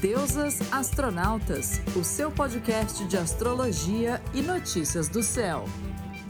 Deusas 0.00 0.72
Astronautas, 0.72 1.78
o 1.94 2.02
seu 2.02 2.32
podcast 2.32 3.06
de 3.06 3.18
astrologia 3.18 4.18
e 4.32 4.40
notícias 4.40 5.10
do 5.10 5.22
céu. 5.22 5.64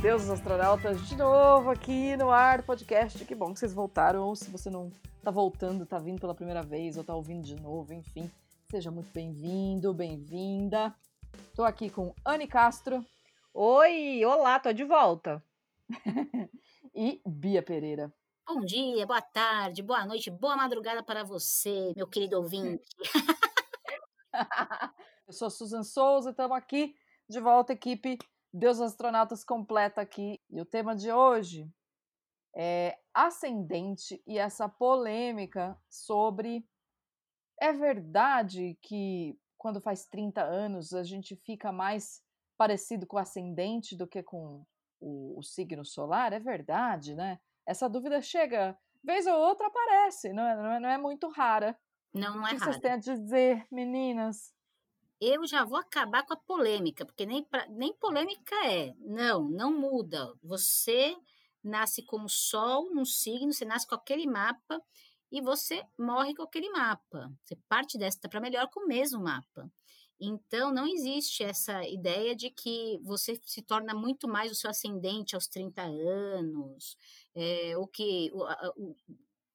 Deusas 0.02 0.28
Astronautas, 0.28 1.08
de 1.08 1.14
novo 1.14 1.70
aqui 1.70 2.16
no 2.16 2.32
ar 2.32 2.64
podcast. 2.64 3.24
Que 3.24 3.32
bom 3.32 3.54
que 3.54 3.60
vocês 3.60 3.72
voltaram, 3.72 4.24
ou 4.24 4.34
se 4.34 4.50
você 4.50 4.68
não 4.68 4.90
tá 5.22 5.30
voltando, 5.30 5.86
tá 5.86 6.00
vindo 6.00 6.20
pela 6.20 6.34
primeira 6.34 6.64
vez, 6.64 6.96
ou 6.96 7.04
tá 7.04 7.14
ouvindo 7.14 7.44
de 7.44 7.54
novo, 7.54 7.94
enfim. 7.94 8.28
Seja 8.68 8.90
muito 8.90 9.12
bem-vindo, 9.12 9.94
bem-vinda. 9.94 10.92
Tô 11.54 11.62
aqui 11.62 11.88
com 11.88 12.12
Anne 12.24 12.48
Castro. 12.48 13.06
Oi, 13.54 14.24
olá, 14.24 14.58
tô 14.58 14.72
de 14.72 14.82
volta. 14.82 15.40
e 16.92 17.20
Bia 17.24 17.62
Pereira. 17.62 18.12
Bom 18.44 18.62
dia, 18.62 19.06
boa 19.06 19.22
tarde, 19.22 19.80
boa 19.80 20.04
noite, 20.04 20.28
boa 20.28 20.56
madrugada 20.56 21.04
para 21.04 21.22
você, 21.22 21.92
meu 21.94 22.08
querido 22.08 22.36
ouvinte. 22.36 22.82
Eu 25.26 25.32
sou 25.32 25.50
Susan 25.50 25.82
Souza, 25.82 26.30
estamos 26.30 26.56
aqui 26.56 26.94
de 27.28 27.40
volta, 27.40 27.72
equipe 27.72 28.18
Deus 28.52 28.80
Astronautas 28.80 29.44
completa 29.44 30.00
aqui. 30.00 30.40
E 30.48 30.60
o 30.60 30.64
tema 30.64 30.94
de 30.94 31.12
hoje 31.12 31.68
é 32.54 32.98
ascendente 33.14 34.22
e 34.26 34.38
essa 34.38 34.68
polêmica 34.68 35.78
sobre 35.88 36.66
é 37.60 37.72
verdade 37.72 38.78
que 38.82 39.38
quando 39.56 39.80
faz 39.80 40.06
30 40.06 40.42
anos 40.42 40.92
a 40.92 41.02
gente 41.02 41.36
fica 41.36 41.70
mais 41.70 42.22
parecido 42.56 43.06
com 43.06 43.16
o 43.16 43.20
ascendente 43.20 43.96
do 43.96 44.06
que 44.06 44.22
com 44.22 44.64
o, 45.00 45.38
o 45.38 45.42
signo 45.42 45.84
solar? 45.84 46.32
É 46.32 46.40
verdade, 46.40 47.14
né? 47.14 47.38
Essa 47.66 47.88
dúvida 47.88 48.20
chega, 48.20 48.76
vez 49.04 49.26
ou 49.26 49.38
outra 49.38 49.66
aparece, 49.66 50.32
não 50.32 50.42
é, 50.42 50.56
não 50.56 50.72
é, 50.72 50.80
não 50.80 50.88
é 50.88 50.98
muito 50.98 51.28
rara. 51.28 51.78
Não, 52.12 52.36
não 52.36 52.46
é 52.46 52.52
o 52.52 52.54
que 52.54 52.60
rara. 52.60 52.72
vocês 52.72 52.82
têm 52.82 52.92
a 52.92 52.96
dizer, 52.96 53.66
meninas? 53.70 54.52
Eu 55.20 55.46
já 55.46 55.64
vou 55.64 55.78
acabar 55.78 56.24
com 56.24 56.32
a 56.32 56.36
polêmica, 56.36 57.04
porque 57.04 57.26
nem, 57.26 57.44
pra, 57.44 57.66
nem 57.68 57.92
polêmica 57.94 58.54
é. 58.66 58.94
Não, 58.98 59.48
não 59.48 59.72
muda. 59.72 60.32
Você 60.42 61.16
nasce 61.62 62.02
como 62.02 62.28
sol 62.28 62.92
num 62.94 63.04
signo, 63.04 63.52
você 63.52 63.64
nasce 63.64 63.86
com 63.86 63.94
aquele 63.94 64.26
mapa 64.26 64.82
e 65.30 65.40
você 65.40 65.84
morre 65.98 66.34
com 66.34 66.42
aquele 66.42 66.70
mapa. 66.70 67.30
Você 67.44 67.54
parte 67.68 67.98
desta 67.98 68.28
para 68.28 68.40
melhor 68.40 68.68
com 68.68 68.80
o 68.80 68.86
mesmo 68.86 69.22
mapa. 69.22 69.70
Então, 70.20 70.70
não 70.72 70.86
existe 70.86 71.42
essa 71.42 71.82
ideia 71.88 72.36
de 72.36 72.50
que 72.50 72.98
você 73.02 73.40
se 73.46 73.62
torna 73.62 73.94
muito 73.94 74.28
mais 74.28 74.52
o 74.52 74.54
seu 74.54 74.68
ascendente 74.68 75.34
aos 75.34 75.46
30 75.46 75.80
anos, 75.82 76.96
é, 77.34 77.76
ou 77.78 77.86
que 77.86 78.30
o, 78.34 78.44
o, 78.76 78.96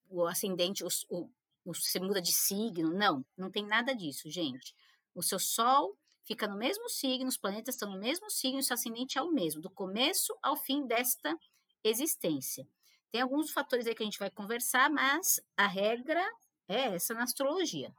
o 0.09 0.25
ascendente, 0.25 0.84
o, 0.84 0.88
o, 1.09 1.30
você 1.66 1.99
muda 1.99 2.21
de 2.21 2.31
signo. 2.31 2.94
Não, 2.94 3.25
não 3.38 3.52
tem 3.52 3.66
nada 3.66 3.95
disso, 3.95 4.30
gente. 4.30 4.75
O 5.13 5.23
seu 5.23 5.39
Sol 5.39 5.97
fica 6.25 6.47
no 6.47 6.57
mesmo 6.57 6.89
signo, 6.89 7.27
os 7.27 7.38
planetas 7.38 7.75
estão 7.75 7.91
no 7.91 7.99
mesmo 7.99 8.30
signo, 8.30 8.59
o 8.59 8.63
seu 8.63 8.73
ascendente 8.73 9.17
é 9.17 9.22
o 9.22 9.31
mesmo, 9.31 9.61
do 9.61 9.69
começo 9.69 10.35
ao 10.41 10.55
fim 10.57 10.85
desta 10.85 11.38
existência. 11.83 12.67
Tem 13.11 13.22
alguns 13.22 13.52
fatores 13.52 13.88
aí 13.88 13.95
que 13.95 14.03
a 14.03 14.05
gente 14.05 14.19
vai 14.19 14.30
conversar, 14.30 14.89
mas 14.89 15.39
a 15.55 15.67
regra 15.67 16.22
é 16.67 16.95
essa 16.95 17.13
na 17.13 17.23
astrologia. 17.23 17.94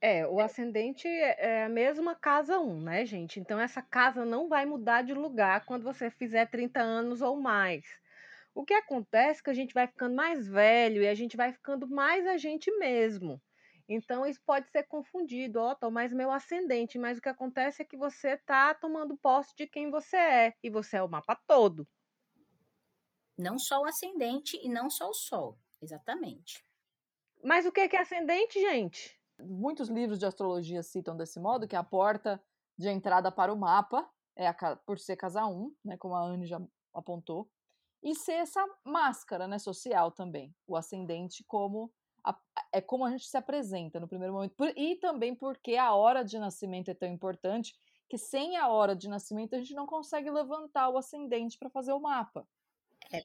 É, 0.00 0.26
o 0.26 0.40
ascendente 0.40 1.06
é 1.06 1.64
a 1.64 1.68
mesma 1.68 2.14
casa 2.14 2.58
1, 2.58 2.80
né, 2.80 3.04
gente? 3.04 3.38
Então, 3.38 3.60
essa 3.60 3.82
casa 3.82 4.24
não 4.24 4.48
vai 4.48 4.64
mudar 4.64 5.02
de 5.02 5.12
lugar 5.12 5.66
quando 5.66 5.84
você 5.84 6.10
fizer 6.10 6.46
30 6.46 6.80
anos 6.80 7.20
ou 7.20 7.38
mais. 7.38 7.84
O 8.60 8.62
que 8.62 8.74
acontece 8.74 9.40
é 9.40 9.44
que 9.44 9.48
a 9.48 9.54
gente 9.54 9.72
vai 9.72 9.86
ficando 9.86 10.14
mais 10.14 10.46
velho 10.46 11.02
e 11.02 11.08
a 11.08 11.14
gente 11.14 11.34
vai 11.34 11.50
ficando 11.50 11.88
mais 11.88 12.26
a 12.26 12.36
gente 12.36 12.70
mesmo. 12.76 13.40
Então, 13.88 14.26
isso 14.26 14.38
pode 14.44 14.68
ser 14.68 14.82
confundido. 14.82 15.58
Ó, 15.58 15.70
oh, 15.70 15.74
tô 15.74 15.90
mais 15.90 16.12
meu 16.12 16.30
ascendente, 16.30 16.98
mas 16.98 17.16
o 17.16 17.22
que 17.22 17.30
acontece 17.30 17.80
é 17.80 17.86
que 17.86 17.96
você 17.96 18.36
tá 18.36 18.74
tomando 18.74 19.16
posse 19.16 19.56
de 19.56 19.66
quem 19.66 19.90
você 19.90 20.16
é. 20.18 20.54
E 20.62 20.68
você 20.68 20.98
é 20.98 21.02
o 21.02 21.08
mapa 21.08 21.40
todo. 21.46 21.88
Não 23.38 23.58
só 23.58 23.80
o 23.80 23.86
ascendente 23.86 24.60
e 24.62 24.68
não 24.68 24.90
só 24.90 25.08
o 25.08 25.14
sol. 25.14 25.58
Exatamente. 25.80 26.62
Mas 27.42 27.64
o 27.64 27.72
que 27.72 27.80
é 27.80 27.98
ascendente, 27.98 28.60
gente? 28.60 29.18
Muitos 29.38 29.88
livros 29.88 30.18
de 30.18 30.26
astrologia 30.26 30.82
citam 30.82 31.16
desse 31.16 31.40
modo, 31.40 31.66
que 31.66 31.76
a 31.76 31.82
porta 31.82 32.38
de 32.76 32.90
entrada 32.90 33.32
para 33.32 33.54
o 33.54 33.58
mapa, 33.58 34.06
é 34.36 34.48
a, 34.48 34.76
por 34.84 34.98
ser 34.98 35.16
casa 35.16 35.46
1, 35.46 35.74
né, 35.82 35.96
como 35.96 36.14
a 36.14 36.22
Anne 36.22 36.46
já 36.46 36.60
apontou, 36.92 37.50
e 38.02 38.14
ser 38.14 38.32
essa 38.32 38.64
máscara 38.84 39.46
né, 39.46 39.58
social 39.58 40.10
também, 40.10 40.54
o 40.66 40.76
ascendente 40.76 41.44
como 41.44 41.92
a, 42.24 42.38
é 42.72 42.80
como 42.80 43.04
a 43.04 43.10
gente 43.10 43.26
se 43.26 43.36
apresenta 43.36 43.98
no 43.98 44.08
primeiro 44.08 44.34
momento, 44.34 44.54
e 44.76 44.96
também 44.96 45.34
porque 45.34 45.76
a 45.76 45.92
hora 45.94 46.24
de 46.24 46.38
nascimento 46.38 46.90
é 46.90 46.94
tão 46.94 47.08
importante 47.08 47.74
que 48.08 48.18
sem 48.18 48.56
a 48.56 48.68
hora 48.68 48.94
de 48.94 49.08
nascimento 49.08 49.54
a 49.54 49.58
gente 49.58 49.74
não 49.74 49.86
consegue 49.86 50.30
levantar 50.30 50.88
o 50.88 50.98
ascendente 50.98 51.58
para 51.58 51.70
fazer 51.70 51.92
o 51.92 52.00
mapa. 52.00 52.46
É, 53.12 53.24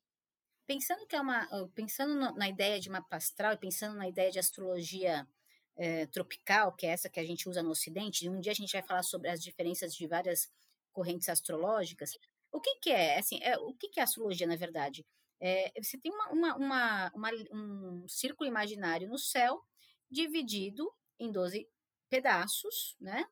pensando 0.68 1.06
que 1.08 1.16
é 1.16 1.22
uma, 1.22 1.48
pensando 1.74 2.36
na 2.36 2.48
ideia 2.48 2.80
de 2.80 2.90
mapa 2.90 3.16
astral, 3.16 3.58
pensando 3.58 3.96
na 3.96 4.08
ideia 4.08 4.32
de 4.32 4.40
astrologia 4.40 5.28
é, 5.76 6.06
tropical, 6.08 6.72
que 6.74 6.86
é 6.86 6.90
essa 6.90 7.10
que 7.10 7.20
a 7.20 7.26
gente 7.26 7.50
usa 7.50 7.62
no 7.62 7.72
Ocidente, 7.72 8.30
um 8.30 8.40
dia 8.40 8.52
a 8.52 8.56
gente 8.56 8.72
vai 8.72 8.82
falar 8.82 9.04
sobre 9.04 9.30
as 9.30 9.42
diferenças 9.42 9.94
de 9.94 10.08
várias 10.08 10.50
correntes 10.94 11.28
astrológicas. 11.30 12.12
O 12.56 12.62
que, 12.62 12.76
que 12.76 12.90
é? 12.92 13.20
Assim, 13.20 13.40
é, 13.42 13.58
o 13.58 13.74
que, 13.74 13.90
que 13.90 14.00
é 14.00 14.04
astrologia, 14.04 14.48
na 14.48 14.56
verdade? 14.56 15.06
É, 15.40 15.72
você 15.82 15.98
tem 15.98 16.12
uma, 16.12 16.30
uma, 16.32 16.56
uma, 16.56 17.12
uma, 17.14 17.30
um 17.52 18.08
círculo 18.08 18.48
imaginário 18.48 19.10
no 19.10 19.18
céu 19.18 19.62
dividido 20.10 20.90
em 21.20 21.32
12 21.32 21.68
pedaços, 22.10 22.96
né? 23.00 23.26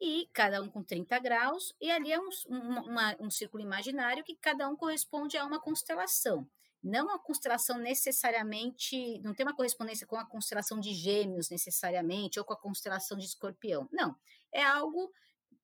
E 0.00 0.28
cada 0.32 0.62
um 0.62 0.68
com 0.68 0.82
30 0.82 1.18
graus, 1.18 1.74
e 1.80 1.90
ali 1.90 2.12
é 2.12 2.18
um, 2.18 2.28
um, 2.48 3.26
um 3.26 3.30
círculo 3.30 3.62
imaginário 3.62 4.24
que 4.24 4.36
cada 4.36 4.68
um 4.68 4.76
corresponde 4.76 5.36
a 5.36 5.44
uma 5.44 5.60
constelação 5.60 6.48
não 6.84 7.08
a 7.08 7.18
constelação 7.18 7.78
necessariamente, 7.78 9.18
não 9.20 9.32
tem 9.34 9.46
uma 9.46 9.56
correspondência 9.56 10.06
com 10.06 10.16
a 10.16 10.26
constelação 10.26 10.78
de 10.78 10.92
Gêmeos 10.92 11.48
necessariamente, 11.48 12.38
ou 12.38 12.44
com 12.44 12.52
a 12.52 12.60
constelação 12.60 13.16
de 13.16 13.24
Escorpião. 13.24 13.88
Não, 13.90 14.14
é 14.52 14.62
algo, 14.62 15.10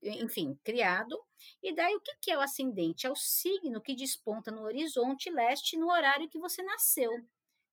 enfim, 0.03 0.59
criado. 0.65 1.19
E 1.63 1.75
daí 1.75 1.95
o 1.95 2.01
que 2.21 2.31
é 2.31 2.37
o 2.37 2.41
ascendente? 2.41 3.07
É 3.07 3.11
o 3.11 3.17
signo 3.17 3.81
que 3.81 3.95
desponta 3.95 4.51
no 4.51 4.63
horizonte 4.63 5.31
leste 5.31 5.77
no 5.77 5.91
horário 5.91 6.29
que 6.29 6.39
você 6.39 6.63
nasceu. 6.63 7.11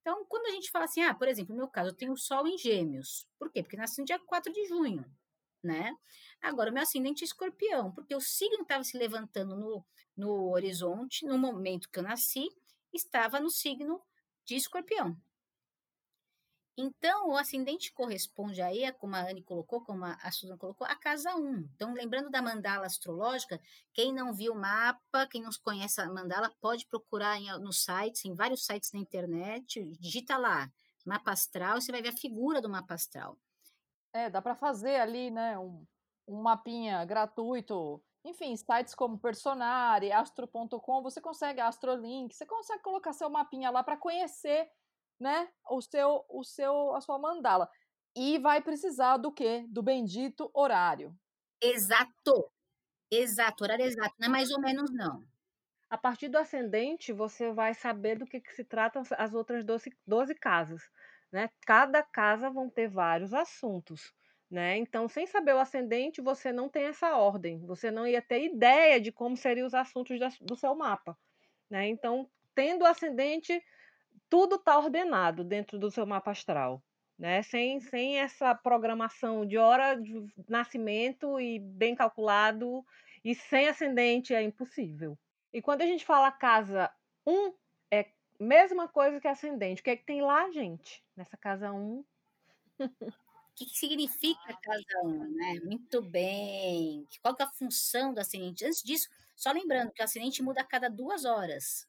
Então, 0.01 0.25
quando 0.25 0.47
a 0.47 0.51
gente 0.51 0.71
fala 0.71 0.85
assim, 0.85 1.01
ah, 1.01 1.13
por 1.13 1.27
exemplo, 1.27 1.53
no 1.53 1.59
meu 1.59 1.67
caso, 1.67 1.89
eu 1.89 1.95
tenho 1.95 2.13
o 2.13 2.17
Sol 2.17 2.47
em 2.47 2.57
Gêmeos. 2.57 3.27
Por 3.37 3.51
quê? 3.51 3.61
Porque 3.61 3.75
nasci 3.75 3.99
no 3.99 4.05
dia 4.05 4.19
4 4.19 4.51
de 4.53 4.65
junho, 4.65 5.05
né? 5.61 5.93
Agora, 6.41 6.69
o 6.69 6.73
meu 6.73 6.83
ascendente 6.83 7.23
é 7.23 7.25
escorpião, 7.25 7.91
porque 7.91 8.15
o 8.15 8.21
signo 8.21 8.61
estava 8.61 8.83
se 8.85 8.97
levantando 8.97 9.57
no, 9.57 9.85
no 10.15 10.51
horizonte 10.51 11.25
no 11.25 11.37
momento 11.37 11.89
que 11.89 11.99
eu 11.99 12.03
nasci, 12.03 12.47
estava 12.93 13.39
no 13.39 13.49
signo 13.49 14.01
de 14.45 14.55
escorpião. 14.55 15.17
Então, 16.79 17.29
o 17.29 17.37
ascendente 17.37 17.91
corresponde 17.91 18.61
aí, 18.61 18.91
como 18.93 19.15
a 19.15 19.21
Anne 19.21 19.41
colocou, 19.41 19.81
como 19.81 20.05
a 20.05 20.31
Susan 20.31 20.55
colocou, 20.57 20.85
a 20.85 20.95
casa 20.95 21.35
1. 21.35 21.67
Então, 21.73 21.91
lembrando 21.91 22.29
da 22.29 22.39
mandala 22.39 22.85
astrológica, 22.85 23.59
quem 23.91 24.13
não 24.13 24.31
viu 24.31 24.53
o 24.53 24.59
mapa, 24.59 25.25
quem 25.25 25.41
não 25.41 25.49
conhece 25.63 25.99
a 25.99 26.07
mandala, 26.07 26.53
pode 26.61 26.85
procurar 26.85 27.35
em, 27.41 27.47
nos 27.59 27.83
sites, 27.83 28.23
em 28.25 28.35
vários 28.35 28.63
sites 28.63 28.91
na 28.91 28.99
internet, 28.99 29.83
digita 29.99 30.37
lá, 30.37 30.71
mapa 31.03 31.31
astral, 31.31 31.81
você 31.81 31.91
vai 31.91 32.03
ver 32.03 32.09
a 32.09 32.17
figura 32.17 32.61
do 32.61 32.69
mapa 32.69 32.93
astral. 32.93 33.39
É, 34.13 34.29
dá 34.29 34.39
para 34.39 34.55
fazer 34.55 34.97
ali, 34.97 35.31
né, 35.31 35.57
um, 35.57 35.83
um 36.27 36.41
mapinha 36.43 37.03
gratuito 37.05 38.03
enfim, 38.27 38.57
sites 38.57 38.93
como 38.93 39.17
Personare, 39.17 40.11
Astro.com, 40.11 41.01
você 41.01 41.21
consegue 41.21 41.61
Astrolink, 41.61 42.35
você 42.35 42.45
consegue 42.45 42.81
colocar 42.81 43.13
seu 43.13 43.29
mapinha 43.29 43.69
lá 43.69 43.81
para 43.81 43.95
conhecer, 43.95 44.69
né, 45.19 45.49
o 45.69 45.81
seu, 45.81 46.25
o 46.29 46.43
seu, 46.43 46.95
a 46.95 47.01
sua 47.01 47.17
mandala. 47.19 47.69
E 48.15 48.39
vai 48.39 48.61
precisar 48.61 49.17
do 49.17 49.31
quê? 49.31 49.65
Do 49.69 49.83
bendito 49.83 50.49
horário. 50.53 51.15
Exato. 51.61 52.51
Exato, 53.11 53.63
horário 53.63 53.85
exato, 53.85 54.15
não 54.19 54.27
é 54.27 54.31
mais 54.31 54.51
ou 54.51 54.59
menos 54.59 54.91
não. 54.93 55.23
A 55.89 55.97
partir 55.97 56.27
do 56.27 56.37
ascendente, 56.37 57.13
você 57.13 57.53
vai 57.53 57.73
saber 57.73 58.17
do 58.17 58.25
que, 58.25 58.41
que 58.41 58.53
se 58.53 58.63
tratam 58.63 59.03
as 59.17 59.33
outras 59.33 59.63
12, 59.63 59.89
12 60.05 60.35
casas. 60.35 60.81
Né? 61.31 61.49
Cada 61.65 62.03
casa 62.03 62.49
vão 62.49 62.69
ter 62.69 62.89
vários 62.89 63.33
assuntos. 63.33 64.13
Né? 64.49 64.77
Então, 64.77 65.07
sem 65.07 65.25
saber 65.25 65.53
o 65.53 65.59
ascendente, 65.59 66.21
você 66.21 66.51
não 66.51 66.69
tem 66.69 66.85
essa 66.85 67.15
ordem, 67.17 67.65
você 67.65 67.91
não 67.91 68.07
ia 68.07 68.21
ter 68.21 68.43
ideia 68.43 68.99
de 68.99 69.11
como 69.11 69.35
seriam 69.37 69.67
os 69.67 69.73
assuntos 69.73 70.19
da, 70.19 70.29
do 70.41 70.55
seu 70.55 70.75
mapa. 70.75 71.17
Né? 71.69 71.87
Então, 71.87 72.29
tendo 72.55 72.83
o 72.83 72.87
ascendente, 72.87 73.61
tudo 74.29 74.55
está 74.55 74.77
ordenado 74.77 75.43
dentro 75.43 75.77
do 75.77 75.91
seu 75.91 76.05
mapa 76.05 76.31
astral. 76.31 76.83
Né? 77.17 77.41
Sem, 77.43 77.79
sem 77.79 78.19
essa 78.19 78.53
programação 78.53 79.45
de 79.45 79.57
hora 79.57 79.95
de 79.95 80.27
nascimento 80.47 81.39
e 81.39 81.59
bem 81.59 81.95
calculado, 81.95 82.85
e 83.23 83.33
sem 83.33 83.67
ascendente 83.67 84.33
é 84.33 84.41
impossível. 84.41 85.17
E 85.51 85.61
quando 85.61 85.81
a 85.81 85.85
gente 85.85 86.05
fala 86.05 86.31
casa 86.31 86.91
1, 87.25 87.53
é 87.91 88.05
mesma 88.39 88.87
coisa 88.87 89.19
que 89.19 89.27
ascendente. 89.27 89.81
O 89.81 89.83
que 89.83 89.89
é 89.89 89.95
que 89.95 90.05
tem 90.05 90.21
lá, 90.21 90.49
gente? 90.51 91.03
Nessa 91.15 91.35
casa 91.35 91.71
1? 91.71 92.05
que, 93.57 93.65
que 93.65 93.77
significa 93.77 94.55
casa 94.61 95.01
1, 95.03 95.31
né? 95.31 95.59
Muito 95.63 95.99
bem. 95.99 97.07
Qual 97.23 97.35
que 97.35 97.41
é 97.41 97.45
a 97.45 97.49
função 97.49 98.13
do 98.13 98.19
ascendente? 98.19 98.63
Antes 98.63 98.83
disso, 98.83 99.09
só 99.35 99.51
lembrando 99.51 99.91
que 99.91 100.01
o 100.01 100.05
ascendente 100.05 100.43
muda 100.43 100.61
a 100.61 100.63
cada 100.63 100.89
duas 100.89 101.25
horas. 101.25 101.87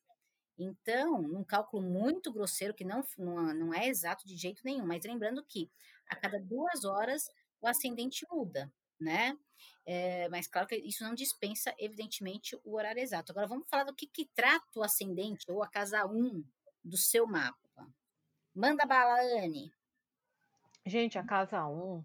Então, 0.59 1.23
num 1.23 1.45
cálculo 1.45 1.83
muito 1.83 2.33
grosseiro, 2.33 2.75
que 2.75 2.85
não, 2.85 3.05
não, 3.17 3.73
é 3.73 3.87
exato 3.87 4.27
de 4.27 4.37
jeito 4.37 4.63
nenhum, 4.65 4.85
mas 4.85 5.05
lembrando 5.05 5.45
que 5.45 5.71
a 6.09 6.17
cada 6.17 6.41
duas 6.41 6.85
horas 6.85 7.31
o 7.61 7.69
ascendente 7.69 8.27
muda, 8.31 8.73
né? 8.99 9.39
É, 9.87 10.29
mas 10.29 10.47
claro 10.49 10.67
que 10.67 10.77
isso 10.77 11.05
não 11.05 11.15
dispensa, 11.15 11.75
evidentemente, 11.79 12.59
o 12.65 12.77
horário 12.77 13.01
exato. 13.01 13.33
Agora 13.33 13.47
vamos 13.47 13.69
falar 13.69 13.85
do 13.85 13.95
que, 13.95 14.07
que 14.07 14.27
trata 14.35 14.67
o 14.77 14.83
ascendente 14.83 15.51
ou 15.51 15.63
a 15.63 15.69
casa 15.69 16.05
1 16.05 16.45
do 16.85 16.97
seu 16.97 17.27
mapa. 17.27 17.59
Manda 18.55 18.85
bala, 18.85 19.21
Anne. 19.41 19.73
Gente, 20.85 21.19
a 21.19 21.25
casa 21.25 21.67
1, 21.67 22.05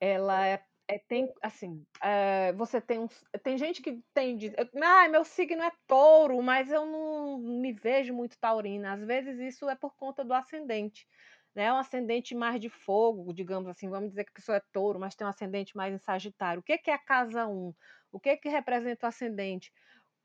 ela 0.00 0.46
é, 0.46 0.64
é 0.94 0.98
tem 1.08 1.32
assim, 1.42 1.84
é, 2.02 2.52
você 2.52 2.80
tem 2.80 2.98
uns, 2.98 3.24
tem 3.42 3.56
gente 3.56 3.80
que 3.82 4.02
tem 4.12 4.36
diz, 4.36 4.52
ah, 4.82 5.08
meu 5.08 5.24
signo 5.24 5.62
é 5.62 5.72
touro, 5.86 6.42
mas 6.42 6.70
eu 6.70 6.84
não 6.86 7.38
me 7.38 7.72
vejo 7.72 8.12
muito 8.14 8.38
taurina. 8.38 8.92
Às 8.94 9.04
vezes 9.04 9.38
isso 9.40 9.68
é 9.70 9.74
por 9.76 9.94
conta 9.96 10.24
do 10.24 10.34
ascendente, 10.34 11.06
né? 11.54 11.72
Um 11.72 11.76
ascendente 11.78 12.34
mais 12.34 12.60
de 12.60 12.68
fogo, 12.68 13.32
digamos 13.32 13.68
assim, 13.68 13.88
vamos 13.88 14.10
dizer 14.10 14.24
que 14.24 14.30
a 14.30 14.34
pessoa 14.34 14.56
é 14.58 14.62
touro, 14.72 14.98
mas 15.00 15.14
tem 15.14 15.26
um 15.26 15.30
ascendente 15.30 15.76
mais 15.76 15.94
em 15.94 15.98
Sagitário. 15.98 16.60
O 16.60 16.64
que 16.64 16.76
que 16.78 16.90
é 16.90 16.94
a 16.94 16.98
casa 16.98 17.46
1? 17.46 17.74
O 18.12 18.20
que 18.20 18.36
que 18.36 18.48
representa 18.48 19.06
o 19.06 19.08
ascendente? 19.08 19.72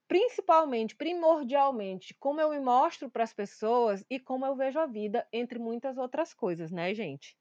Principalmente, 0.07 0.95
primordialmente, 0.97 2.15
como 2.19 2.41
eu 2.41 2.49
me 2.49 2.59
mostro 2.59 3.09
para 3.11 3.23
as 3.23 3.33
pessoas 3.33 4.05
e 4.09 4.19
como 4.19 4.45
eu 4.45 4.55
vejo 4.55 4.79
a 4.79 4.85
vida, 4.87 5.27
entre 5.33 5.59
muitas 5.59 5.97
outras 5.97 6.33
coisas, 6.33 6.71
né, 6.71 6.93
gente? 6.93 7.36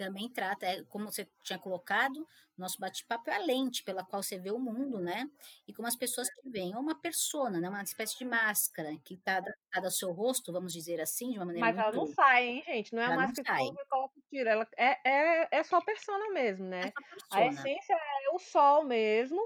Também 0.00 0.30
trata, 0.30 0.64
é, 0.64 0.82
como 0.84 1.12
você 1.12 1.28
tinha 1.42 1.58
colocado, 1.58 2.26
nosso 2.56 2.80
bate-papo 2.80 3.28
é 3.28 3.36
a 3.36 3.44
lente 3.44 3.82
pela 3.82 4.02
qual 4.02 4.22
você 4.22 4.38
vê 4.38 4.50
o 4.50 4.58
mundo, 4.58 4.98
né? 4.98 5.30
E 5.68 5.74
como 5.74 5.86
as 5.86 5.94
pessoas 5.94 6.26
te 6.26 6.48
veem, 6.48 6.72
é 6.72 6.78
uma 6.78 6.98
persona, 6.98 7.60
né? 7.60 7.68
Uma 7.68 7.82
espécie 7.82 8.16
de 8.16 8.24
máscara 8.24 8.96
que 9.04 9.12
está 9.12 9.36
adaptada 9.36 9.86
ao 9.86 9.90
seu 9.90 10.10
rosto, 10.10 10.54
vamos 10.54 10.72
dizer 10.72 11.02
assim, 11.02 11.32
de 11.32 11.38
uma 11.38 11.44
maneira 11.44 11.66
Mas 11.66 11.76
muito... 11.76 11.88
ela 11.88 12.06
não 12.06 12.14
sai, 12.14 12.46
hein, 12.46 12.62
gente? 12.64 12.94
Não 12.94 13.02
é 13.02 13.08
uma 13.08 13.16
máscara 13.16 13.58
que 13.58 13.64
você 13.64 13.84
coloca 13.90 14.14
e 14.16 14.22
tira. 14.30 14.50
Ela 14.52 14.68
é, 14.74 15.10
é, 15.10 15.48
é 15.50 15.62
só 15.62 15.82
persona 15.82 16.32
mesmo, 16.32 16.64
né? 16.64 16.92
É 17.34 17.36
a 17.36 17.46
essência 17.46 17.92
é 17.92 18.34
o 18.34 18.38
sol 18.38 18.84
mesmo, 18.84 19.38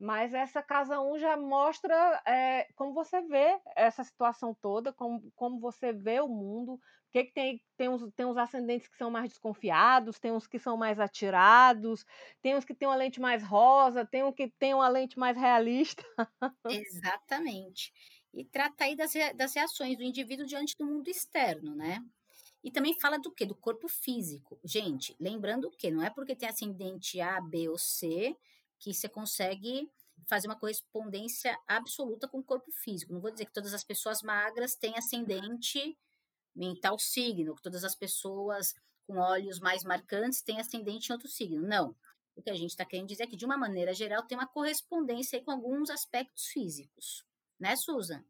mas 0.00 0.32
essa 0.32 0.62
casa 0.62 1.00
1 1.00 1.18
já 1.18 1.36
mostra 1.36 2.22
é, 2.24 2.66
como 2.76 2.94
você 2.94 3.20
vê 3.20 3.60
essa 3.76 4.02
situação 4.02 4.54
toda, 4.54 4.90
como, 4.90 5.30
como 5.36 5.60
você 5.60 5.92
vê 5.92 6.18
o 6.20 6.28
mundo, 6.28 6.80
que, 7.10 7.24
que 7.24 7.32
tem, 7.32 7.62
tem, 7.76 7.88
uns, 7.88 8.12
tem 8.14 8.26
uns 8.26 8.36
ascendentes 8.36 8.88
que 8.88 8.96
são 8.96 9.10
mais 9.10 9.30
desconfiados, 9.30 10.18
tem 10.18 10.32
uns 10.32 10.46
que 10.46 10.58
são 10.58 10.76
mais 10.76 11.00
atirados, 11.00 12.04
tem 12.42 12.56
uns 12.56 12.64
que 12.64 12.74
tem 12.74 12.88
uma 12.88 12.96
lente 12.96 13.20
mais 13.20 13.42
rosa, 13.42 14.04
tem 14.04 14.22
um 14.22 14.32
que 14.32 14.48
tem 14.58 14.74
uma 14.74 14.88
lente 14.88 15.18
mais 15.18 15.36
realista. 15.36 16.04
Exatamente. 16.68 17.92
E 18.34 18.44
trata 18.44 18.84
aí 18.84 18.94
das, 18.94 19.12
das 19.34 19.54
reações 19.54 19.96
do 19.96 20.02
indivíduo 20.02 20.46
diante 20.46 20.76
do 20.76 20.86
mundo 20.86 21.08
externo, 21.08 21.74
né? 21.74 22.04
E 22.62 22.70
também 22.70 22.98
fala 22.98 23.18
do 23.18 23.32
quê? 23.32 23.46
Do 23.46 23.54
corpo 23.54 23.88
físico. 23.88 24.58
Gente, 24.64 25.16
lembrando 25.18 25.70
que 25.70 25.90
não 25.90 26.02
é 26.02 26.10
porque 26.10 26.36
tem 26.36 26.48
ascendente 26.48 27.20
A, 27.20 27.40
B 27.40 27.68
ou 27.68 27.78
C 27.78 28.36
que 28.78 28.92
você 28.92 29.08
consegue 29.08 29.90
fazer 30.26 30.48
uma 30.48 30.58
correspondência 30.58 31.58
absoluta 31.66 32.28
com 32.28 32.38
o 32.38 32.44
corpo 32.44 32.70
físico. 32.70 33.12
Não 33.12 33.20
vou 33.20 33.30
dizer 33.30 33.46
que 33.46 33.52
todas 33.52 33.72
as 33.72 33.84
pessoas 33.84 34.22
magras 34.22 34.74
têm 34.74 34.96
ascendente 34.96 35.96
mental 36.58 36.98
signo, 36.98 37.54
que 37.54 37.62
todas 37.62 37.84
as 37.84 37.94
pessoas 37.94 38.74
com 39.06 39.18
olhos 39.18 39.58
mais 39.60 39.84
marcantes 39.84 40.42
têm 40.42 40.60
ascendente 40.60 41.08
em 41.08 41.12
outro 41.12 41.28
signo. 41.28 41.66
Não. 41.66 41.94
O 42.36 42.42
que 42.42 42.50
a 42.50 42.54
gente 42.54 42.70
está 42.70 42.84
querendo 42.84 43.08
dizer 43.08 43.24
é 43.24 43.26
que, 43.26 43.36
de 43.36 43.44
uma 43.44 43.56
maneira 43.56 43.94
geral, 43.94 44.22
tem 44.22 44.36
uma 44.36 44.46
correspondência 44.46 45.42
com 45.42 45.50
alguns 45.50 45.90
aspectos 45.90 46.46
físicos. 46.46 47.24
Né, 47.58 47.74
Susan? 47.74 48.22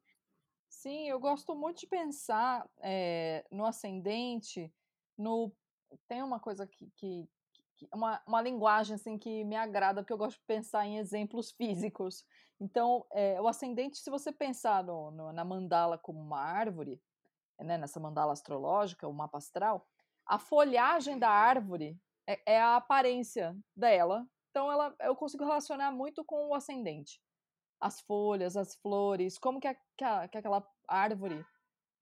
Sim, 0.68 1.08
eu 1.08 1.18
gosto 1.18 1.54
muito 1.54 1.80
de 1.80 1.86
pensar 1.86 2.66
é, 2.78 3.44
no 3.50 3.66
ascendente, 3.66 4.72
no 5.16 5.52
tem 6.06 6.22
uma 6.22 6.38
coisa 6.38 6.66
que, 6.66 6.90
que, 6.96 7.28
uma, 7.92 8.22
uma 8.26 8.40
linguagem 8.40 8.94
assim 8.94 9.18
que 9.18 9.44
me 9.44 9.56
agrada, 9.56 10.02
porque 10.02 10.12
eu 10.12 10.18
gosto 10.18 10.38
de 10.38 10.46
pensar 10.46 10.86
em 10.86 10.98
exemplos 10.98 11.50
físicos. 11.50 12.24
Então, 12.60 13.06
é, 13.12 13.40
o 13.40 13.46
ascendente, 13.46 13.98
se 13.98 14.10
você 14.10 14.32
pensar 14.32 14.82
no, 14.84 15.10
no, 15.10 15.32
na 15.32 15.44
mandala 15.44 15.98
como 15.98 16.20
uma 16.20 16.40
árvore, 16.40 17.00
né, 17.58 17.78
nessa 17.78 18.00
mandala 18.00 18.32
astrológica, 18.32 19.08
o 19.08 19.12
mapa 19.12 19.38
astral, 19.38 19.86
a 20.26 20.38
folhagem 20.38 21.18
da 21.18 21.30
árvore 21.30 21.98
é, 22.26 22.54
é, 22.54 22.60
a 22.60 22.76
aparência 22.76 23.56
dela. 23.74 24.26
Então 24.50 24.70
ela, 24.70 24.94
eu 25.00 25.16
consigo 25.16 25.44
relacionar 25.44 25.90
muito 25.90 26.24
com 26.24 26.48
o 26.48 26.54
ascendente. 26.54 27.20
As 27.80 28.00
folhas, 28.00 28.56
as 28.56 28.74
flores, 28.76 29.38
como 29.38 29.60
que, 29.60 29.68
a, 29.68 29.74
que, 29.96 30.04
a, 30.04 30.28
que 30.28 30.36
aquela 30.36 30.66
árvore 30.86 31.44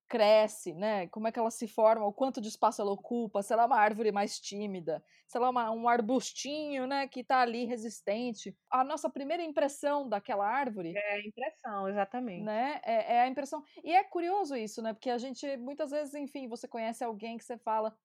cresce, 0.08 0.72
né? 0.72 1.08
Como 1.08 1.26
é 1.26 1.32
que 1.32 1.38
ela 1.38 1.50
se 1.50 1.66
forma, 1.66 2.06
o 2.06 2.12
quanto 2.12 2.40
de 2.40 2.48
espaço 2.48 2.80
ela 2.80 2.92
ocupa, 2.92 3.42
se 3.42 3.52
ela 3.52 3.64
é 3.64 3.66
uma 3.66 3.78
árvore 3.78 4.12
mais 4.12 4.38
tímida, 4.38 5.02
se 5.26 5.36
ela 5.36 5.48
é 5.48 5.50
uma, 5.50 5.70
um 5.70 5.88
arbustinho, 5.88 6.86
né, 6.86 7.08
que 7.08 7.20
está 7.20 7.40
ali 7.40 7.64
resistente. 7.64 8.56
A 8.70 8.84
nossa 8.84 9.10
primeira 9.10 9.42
impressão 9.42 10.08
daquela 10.08 10.46
árvore... 10.46 10.94
É 10.96 11.14
a 11.14 11.26
impressão, 11.26 11.88
exatamente. 11.88 12.44
Né? 12.44 12.80
É, 12.84 13.16
é 13.16 13.20
a 13.22 13.28
impressão. 13.28 13.62
E 13.82 13.92
é 13.92 14.04
curioso 14.04 14.56
isso, 14.56 14.80
né? 14.80 14.92
Porque 14.92 15.10
a 15.10 15.18
gente, 15.18 15.56
muitas 15.56 15.90
vezes, 15.90 16.14
enfim, 16.14 16.48
você 16.48 16.68
conhece 16.68 17.02
alguém 17.02 17.36
que 17.36 17.44
você 17.44 17.58
fala, 17.58 17.96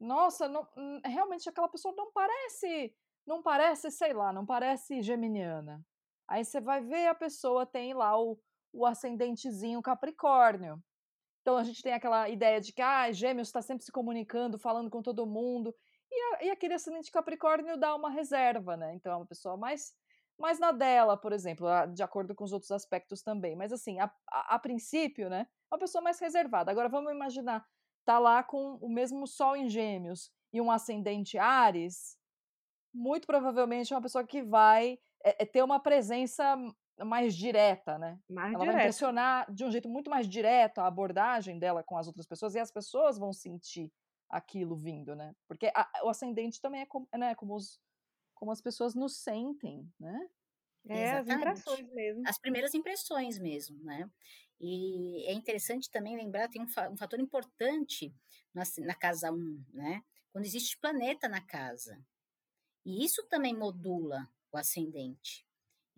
nossa, 0.00 0.48
não, 0.48 0.66
hum, 0.76 1.00
realmente 1.04 1.48
aquela 1.48 1.68
pessoa 1.68 1.94
não 1.96 2.12
parece, 2.12 2.94
não 3.26 3.42
parece, 3.42 3.90
sei 3.90 4.12
lá, 4.12 4.32
não 4.32 4.46
parece 4.46 5.02
geminiana. 5.02 5.84
Aí 6.28 6.44
você 6.44 6.60
vai 6.60 6.80
ver 6.80 7.08
a 7.08 7.14
pessoa 7.14 7.66
tem 7.66 7.94
lá 7.94 8.20
o, 8.20 8.38
o 8.72 8.86
ascendentezinho 8.86 9.82
Capricórnio. 9.82 10.80
Então 11.48 11.56
a 11.56 11.64
gente 11.64 11.82
tem 11.82 11.94
aquela 11.94 12.28
ideia 12.28 12.60
de 12.60 12.74
que 12.74 12.82
ah, 12.82 13.10
Gêmeos 13.10 13.48
está 13.48 13.62
sempre 13.62 13.82
se 13.82 13.90
comunicando, 13.90 14.58
falando 14.58 14.90
com 14.90 15.00
todo 15.00 15.26
mundo. 15.26 15.74
E, 16.12 16.14
a, 16.14 16.44
e 16.44 16.50
aquele 16.50 16.74
ascendente 16.74 17.10
Capricórnio 17.10 17.78
dá 17.78 17.94
uma 17.96 18.10
reserva, 18.10 18.76
né? 18.76 18.92
Então 18.94 19.10
é 19.10 19.16
uma 19.16 19.24
pessoa 19.24 19.56
mais, 19.56 19.94
mais 20.38 20.58
na 20.58 20.72
dela, 20.72 21.16
por 21.16 21.32
exemplo, 21.32 21.66
de 21.86 22.02
acordo 22.02 22.34
com 22.34 22.44
os 22.44 22.52
outros 22.52 22.70
aspectos 22.70 23.22
também. 23.22 23.56
Mas 23.56 23.72
assim, 23.72 23.98
a, 23.98 24.12
a, 24.30 24.56
a 24.56 24.58
princípio, 24.58 25.30
né? 25.30 25.46
É 25.72 25.74
uma 25.74 25.78
pessoa 25.78 26.02
mais 26.02 26.20
reservada. 26.20 26.70
Agora 26.70 26.90
vamos 26.90 27.10
imaginar, 27.10 27.64
tá 28.04 28.18
lá 28.18 28.42
com 28.42 28.74
o 28.82 28.92
mesmo 28.92 29.26
Sol 29.26 29.56
em 29.56 29.70
Gêmeos 29.70 30.30
e 30.52 30.60
um 30.60 30.70
ascendente 30.70 31.38
Ares, 31.38 32.18
muito 32.92 33.26
provavelmente 33.26 33.90
é 33.90 33.96
uma 33.96 34.02
pessoa 34.02 34.22
que 34.26 34.42
vai 34.42 34.98
é, 35.24 35.44
é 35.44 35.46
ter 35.46 35.62
uma 35.62 35.80
presença 35.80 36.58
mais 37.04 37.34
direta, 37.34 37.98
né? 37.98 38.18
Mais 38.28 38.52
ela 38.52 38.64
direta. 38.64 38.72
vai 38.72 38.82
impressionar 38.84 39.52
de 39.52 39.64
um 39.64 39.70
jeito 39.70 39.88
muito 39.88 40.10
mais 40.10 40.28
direto 40.28 40.78
a 40.78 40.86
abordagem 40.86 41.58
dela 41.58 41.82
com 41.82 41.96
as 41.96 42.06
outras 42.06 42.26
pessoas 42.26 42.54
e 42.54 42.58
as 42.58 42.70
pessoas 42.70 43.18
vão 43.18 43.32
sentir 43.32 43.92
aquilo 44.28 44.76
vindo, 44.76 45.14
né? 45.16 45.34
Porque 45.46 45.70
a, 45.74 45.88
o 46.04 46.08
ascendente 46.08 46.60
também 46.60 46.82
é 46.82 46.86
como, 46.86 47.08
né, 47.14 47.34
como, 47.34 47.54
os, 47.54 47.80
como 48.34 48.50
as 48.50 48.60
pessoas 48.60 48.94
nos 48.94 49.16
sentem, 49.16 49.90
né? 49.98 50.28
É, 50.88 51.12
as 51.12 51.28
impressões 51.28 51.92
mesmo. 51.92 52.22
As 52.26 52.38
primeiras 52.38 52.74
impressões 52.74 53.38
mesmo, 53.38 53.82
né? 53.82 54.10
E 54.60 55.24
é 55.26 55.32
interessante 55.32 55.90
também 55.90 56.16
lembrar, 56.16 56.48
tem 56.48 56.62
um, 56.62 56.68
fa 56.68 56.90
um 56.90 56.96
fator 56.96 57.20
importante 57.20 58.14
na, 58.52 58.62
na 58.78 58.94
casa 58.94 59.30
1, 59.32 59.64
né? 59.72 60.02
Quando 60.30 60.44
existe 60.44 60.78
planeta 60.78 61.28
na 61.28 61.40
casa. 61.40 61.98
E 62.84 63.04
isso 63.04 63.26
também 63.28 63.56
modula 63.56 64.28
o 64.52 64.56
ascendente. 64.56 65.47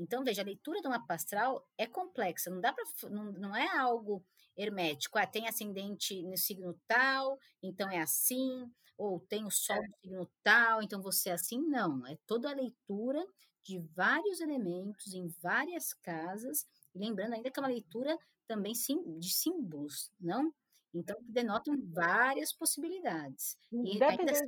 Então, 0.00 0.24
veja, 0.24 0.40
a 0.40 0.44
leitura 0.44 0.80
do 0.80 0.88
mapa 0.88 1.12
astral 1.14 1.68
é 1.76 1.86
complexa, 1.86 2.48
não 2.48 2.58
dá 2.58 2.72
para 2.72 2.84
não, 3.10 3.32
não 3.32 3.54
é 3.54 3.68
algo 3.76 4.24
hermético. 4.56 5.18
Ah, 5.18 5.26
tem 5.26 5.46
ascendente 5.46 6.22
no 6.22 6.38
signo 6.38 6.74
tal, 6.88 7.38
então 7.62 7.90
é 7.90 8.00
assim, 8.00 8.66
ou 8.96 9.20
tem 9.20 9.44
o 9.44 9.50
sol 9.50 9.76
no 9.76 9.96
signo 10.00 10.30
tal, 10.42 10.82
então 10.82 11.02
você 11.02 11.28
é 11.28 11.32
assim. 11.34 11.60
Não, 11.60 12.06
é 12.06 12.16
toda 12.26 12.50
a 12.50 12.54
leitura 12.54 13.22
de 13.62 13.78
vários 13.94 14.40
elementos 14.40 15.12
em 15.12 15.28
várias 15.42 15.92
casas, 15.92 16.66
lembrando 16.94 17.34
ainda 17.34 17.50
que 17.50 17.60
é 17.60 17.62
uma 17.62 17.68
leitura 17.68 18.16
também 18.48 18.74
sim, 18.74 19.18
de 19.18 19.30
símbolos, 19.30 20.10
não? 20.18 20.50
Então, 20.94 21.16
denotam 21.22 21.76
várias 21.92 22.54
possibilidades. 22.54 23.56
E 23.70 24.02
ainda 24.02 24.32
assim... 24.32 24.46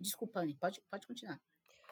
Desculpa, 0.00 0.40
Anne, 0.40 0.54
pode, 0.56 0.82
pode 0.90 1.06
continuar. 1.06 1.40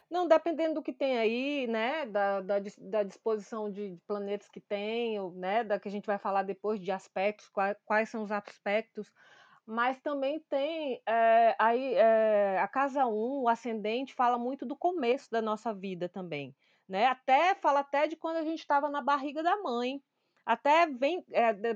Não, 0.08 0.28
dependendo 0.28 0.74
do 0.74 0.82
que 0.82 0.92
tem 0.92 1.18
aí, 1.18 1.66
né, 1.66 2.06
da, 2.06 2.40
da, 2.40 2.56
da 2.78 3.02
disposição 3.02 3.70
de 3.70 3.98
planetas 4.06 4.48
que 4.48 4.60
tem, 4.60 5.18
ou, 5.18 5.32
né, 5.32 5.64
da 5.64 5.80
que 5.80 5.88
a 5.88 5.90
gente 5.90 6.06
vai 6.06 6.16
falar 6.18 6.44
depois 6.44 6.80
de 6.80 6.92
aspectos, 6.92 7.48
quais, 7.48 7.76
quais 7.84 8.08
são 8.08 8.22
os 8.22 8.30
aspectos, 8.30 9.10
mas 9.66 9.98
também 10.00 10.38
tem 10.48 11.02
é, 11.06 11.56
aí 11.58 11.94
é, 11.94 12.58
a 12.60 12.68
casa 12.68 13.04
1, 13.04 13.42
o 13.42 13.48
ascendente, 13.48 14.14
fala 14.14 14.38
muito 14.38 14.64
do 14.64 14.76
começo 14.76 15.28
da 15.28 15.42
nossa 15.42 15.74
vida 15.74 16.08
também, 16.08 16.54
né? 16.88 17.06
Até 17.06 17.56
fala 17.56 17.80
até 17.80 18.06
de 18.06 18.14
quando 18.14 18.36
a 18.36 18.44
gente 18.44 18.60
estava 18.60 18.88
na 18.88 19.02
barriga 19.02 19.42
da 19.42 19.56
mãe, 19.56 20.00
até 20.44 20.86
vem 20.86 21.24
é, 21.32 21.52
de, 21.52 21.74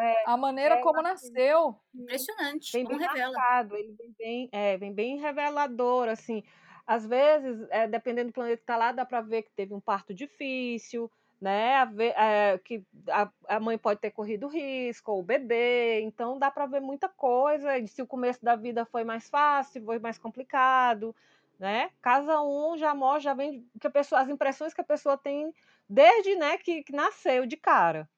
É, 0.00 0.24
a 0.26 0.36
maneira 0.38 0.76
é 0.76 0.82
como 0.82 1.02
nasceu. 1.02 1.78
Impressionante, 1.94 2.72
vem 2.72 2.84
como 2.84 2.98
bem 2.98 3.06
revela. 3.06 3.32
marcado, 3.32 3.76
ele 3.76 3.92
vem 3.92 4.14
bem, 4.18 4.48
é, 4.52 4.76
vem 4.78 4.94
bem 4.94 5.18
revelador, 5.18 6.08
assim. 6.08 6.42
Às 6.86 7.06
vezes, 7.06 7.66
é, 7.70 7.88
dependendo 7.88 8.30
do 8.30 8.34
planeta 8.34 8.58
que 8.58 8.66
tá 8.66 8.76
lá, 8.76 8.92
dá 8.92 9.04
para 9.04 9.20
ver 9.20 9.42
que 9.42 9.50
teve 9.50 9.74
um 9.74 9.80
parto 9.80 10.14
difícil, 10.14 11.10
né? 11.40 11.76
A 11.76 11.84
ver, 11.84 12.14
é, 12.16 12.58
que 12.58 12.84
a, 13.08 13.30
a, 13.48 13.60
mãe 13.60 13.76
pode 13.76 14.00
ter 14.00 14.10
corrido 14.10 14.46
risco, 14.46 15.12
ou 15.12 15.20
o 15.20 15.24
bebê, 15.24 16.00
então 16.02 16.38
dá 16.38 16.50
para 16.50 16.66
ver 16.66 16.80
muita 16.80 17.08
coisa. 17.08 17.70
Se 17.88 18.00
o 18.02 18.06
começo 18.06 18.44
da 18.44 18.54
vida 18.54 18.84
foi 18.86 19.04
mais 19.04 19.28
fácil, 19.28 19.84
foi 19.84 19.98
mais 19.98 20.16
complicado, 20.18 21.14
né? 21.58 21.90
Casa 22.00 22.40
um 22.40 22.76
já 22.78 22.94
mostra, 22.94 23.20
já 23.20 23.34
vem 23.34 23.68
que 23.80 23.86
a 23.86 23.90
pessoa, 23.90 24.20
as 24.20 24.28
impressões 24.28 24.72
que 24.72 24.80
a 24.80 24.84
pessoa 24.84 25.18
tem 25.18 25.52
desde 25.88 26.36
né, 26.36 26.58
que, 26.58 26.82
que 26.82 26.92
nasceu 26.92 27.46
de 27.46 27.56
cara. 27.56 28.08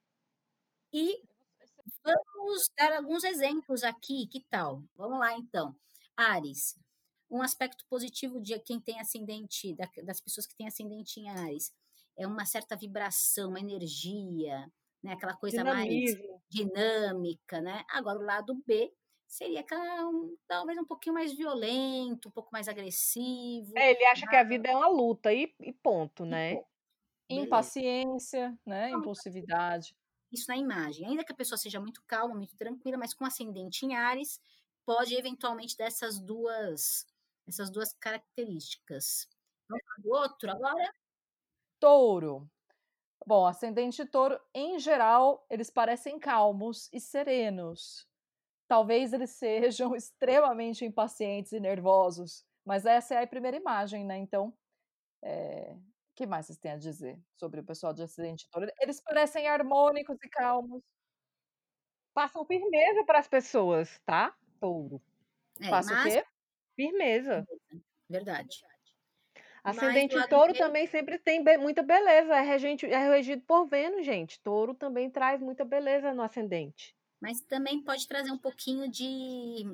E 0.92 1.22
vamos 2.02 2.70
dar 2.76 2.96
alguns 2.96 3.24
exemplos 3.24 3.84
aqui, 3.84 4.26
que 4.26 4.40
tal? 4.50 4.82
Vamos 4.96 5.18
lá 5.18 5.36
então. 5.36 5.74
Ares, 6.16 6.78
um 7.30 7.42
aspecto 7.42 7.84
positivo 7.88 8.40
de 8.40 8.58
quem 8.60 8.80
tem 8.80 8.98
ascendente, 9.00 9.76
das 10.02 10.20
pessoas 10.20 10.46
que 10.46 10.56
têm 10.56 10.66
ascendente 10.66 11.20
em 11.20 11.28
Ares, 11.28 11.72
é 12.16 12.26
uma 12.26 12.44
certa 12.44 12.76
vibração, 12.76 13.50
uma 13.50 13.60
energia, 13.60 14.70
né? 15.02 15.12
aquela 15.12 15.34
coisa 15.34 15.58
Dinamismo. 15.58 16.28
mais 16.28 16.42
dinâmica, 16.48 17.60
né? 17.60 17.84
Agora, 17.90 18.18
o 18.18 18.24
lado 18.24 18.54
B 18.66 18.92
seria 19.26 19.60
aquela, 19.60 20.08
um, 20.08 20.36
talvez 20.46 20.78
um 20.78 20.84
pouquinho 20.84 21.14
mais 21.14 21.32
violento, 21.36 22.28
um 22.28 22.32
pouco 22.32 22.48
mais 22.50 22.66
agressivo. 22.66 23.72
É, 23.76 23.92
ele 23.92 24.04
acha 24.06 24.26
que 24.26 24.34
a 24.34 24.42
vida 24.42 24.68
é 24.68 24.76
uma 24.76 24.88
luta 24.88 25.32
e, 25.32 25.54
e 25.60 25.72
ponto, 25.72 26.24
e 26.24 26.28
né? 26.28 26.54
Ponto. 26.54 26.68
Impaciência, 27.30 28.58
né? 28.66 28.90
Impulsividade. 28.90 29.94
Isso 30.32 30.46
na 30.48 30.56
imagem. 30.56 31.06
Ainda 31.06 31.24
que 31.24 31.32
a 31.32 31.36
pessoa 31.36 31.58
seja 31.58 31.78
muito 31.78 32.02
calma, 32.06 32.34
muito 32.34 32.56
tranquila, 32.56 32.96
mas 32.96 33.14
com 33.14 33.24
ascendente 33.24 33.84
em 33.84 33.94
Ares, 33.94 34.40
pode 34.84 35.14
eventualmente 35.14 35.76
dessas 35.76 36.18
duas 36.18 37.06
essas 37.48 37.70
duas 37.70 37.92
características. 37.94 39.26
O 40.04 40.14
outro 40.14 40.50
agora? 40.50 40.92
Touro. 41.80 42.48
Bom, 43.26 43.46
ascendente 43.46 44.04
touro, 44.06 44.40
em 44.54 44.78
geral, 44.78 45.44
eles 45.50 45.70
parecem 45.70 46.18
calmos 46.18 46.88
e 46.92 47.00
serenos. 47.00 48.06
Talvez 48.66 49.12
eles 49.12 49.30
sejam 49.36 49.94
extremamente 49.94 50.84
impacientes 50.84 51.52
e 51.52 51.60
nervosos, 51.60 52.44
mas 52.64 52.86
essa 52.86 53.14
é 53.14 53.22
a 53.22 53.26
primeira 53.26 53.56
imagem, 53.56 54.04
né? 54.04 54.16
Então, 54.18 54.56
é... 55.22 55.72
o 55.72 56.14
que 56.14 56.26
mais 56.26 56.46
vocês 56.46 56.58
têm 56.58 56.72
a 56.72 56.76
dizer 56.76 57.20
sobre 57.36 57.60
o 57.60 57.64
pessoal 57.64 57.92
de 57.92 58.02
ascendente 58.02 58.48
touro? 58.50 58.70
Eles 58.80 59.00
parecem 59.02 59.48
harmônicos 59.48 60.16
e 60.22 60.28
calmos. 60.28 60.82
Passam 62.14 62.44
firmeza 62.44 63.04
para 63.04 63.18
as 63.18 63.28
pessoas, 63.28 64.00
tá? 64.04 64.34
Touro. 64.60 65.00
É, 65.60 65.70
Passa 65.70 65.92
mas... 65.92 66.14
o 66.14 66.16
quê? 66.16 66.37
Firmeza. 66.78 67.44
Verdade. 68.08 68.62
Ascendente 69.64 70.16
em 70.16 70.28
touro 70.28 70.54
também 70.54 70.86
sempre 70.86 71.18
tem 71.18 71.42
be 71.42 71.58
muita 71.58 71.82
beleza. 71.82 72.36
É, 72.36 72.40
regente, 72.40 72.86
é 72.86 73.10
regido 73.10 73.42
por 73.42 73.66
Vênus, 73.66 74.06
gente. 74.06 74.40
Touro 74.40 74.74
também 74.74 75.10
traz 75.10 75.42
muita 75.42 75.64
beleza 75.64 76.14
no 76.14 76.22
ascendente. 76.22 76.94
Mas 77.20 77.40
também 77.40 77.82
pode 77.82 78.06
trazer 78.06 78.30
um 78.30 78.38
pouquinho 78.38 78.88
de. 78.88 79.64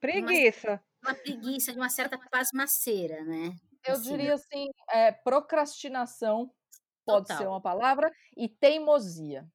Preguiça. 0.00 0.82
Uma, 1.02 1.12
uma 1.12 1.14
preguiça, 1.14 1.72
de 1.72 1.78
uma 1.78 1.90
certa 1.90 2.18
pasmaceira, 2.30 3.22
né? 3.22 3.54
Eu 3.86 3.94
assim. 3.94 4.10
diria 4.10 4.32
assim: 4.32 4.70
é, 4.90 5.12
procrastinação 5.12 6.50
pode 7.04 7.26
Total. 7.26 7.38
ser 7.38 7.46
uma 7.46 7.60
palavra, 7.60 8.10
e 8.34 8.48
teimosia. 8.48 9.46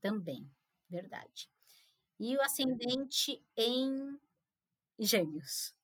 Também, 0.00 0.50
verdade. 0.90 1.48
E 2.18 2.36
o 2.36 2.42
ascendente 2.42 3.40
em 3.56 4.18
Gêmeos. 4.98 5.74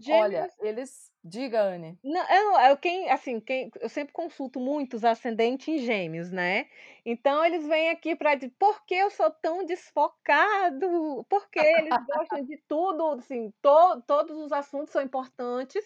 Gêmeos. 0.00 0.22
Olha, 0.22 0.50
eles. 0.60 1.10
Diga, 1.22 1.60
Anne. 1.60 1.98
Não, 2.02 2.26
eu, 2.30 2.70
eu, 2.70 2.76
quem, 2.78 3.10
assim, 3.10 3.38
quem, 3.38 3.70
eu 3.78 3.90
sempre 3.90 4.14
consulto 4.14 4.58
muitos 4.58 5.04
ascendentes 5.04 5.68
em 5.68 5.78
gêmeos, 5.78 6.30
né? 6.32 6.66
Então 7.04 7.44
eles 7.44 7.66
vêm 7.66 7.90
aqui 7.90 8.16
para 8.16 8.34
dizer 8.34 8.54
por 8.58 8.82
que 8.86 8.94
eu 8.94 9.10
sou 9.10 9.30
tão 9.30 9.66
desfocado? 9.66 11.26
Porque 11.28 11.58
eles 11.58 11.94
gostam 12.06 12.42
de 12.42 12.56
tudo, 12.66 13.18
assim, 13.18 13.52
to, 13.60 14.02
todos 14.06 14.34
os 14.38 14.50
assuntos 14.50 14.90
são 14.90 15.02
importantes, 15.02 15.84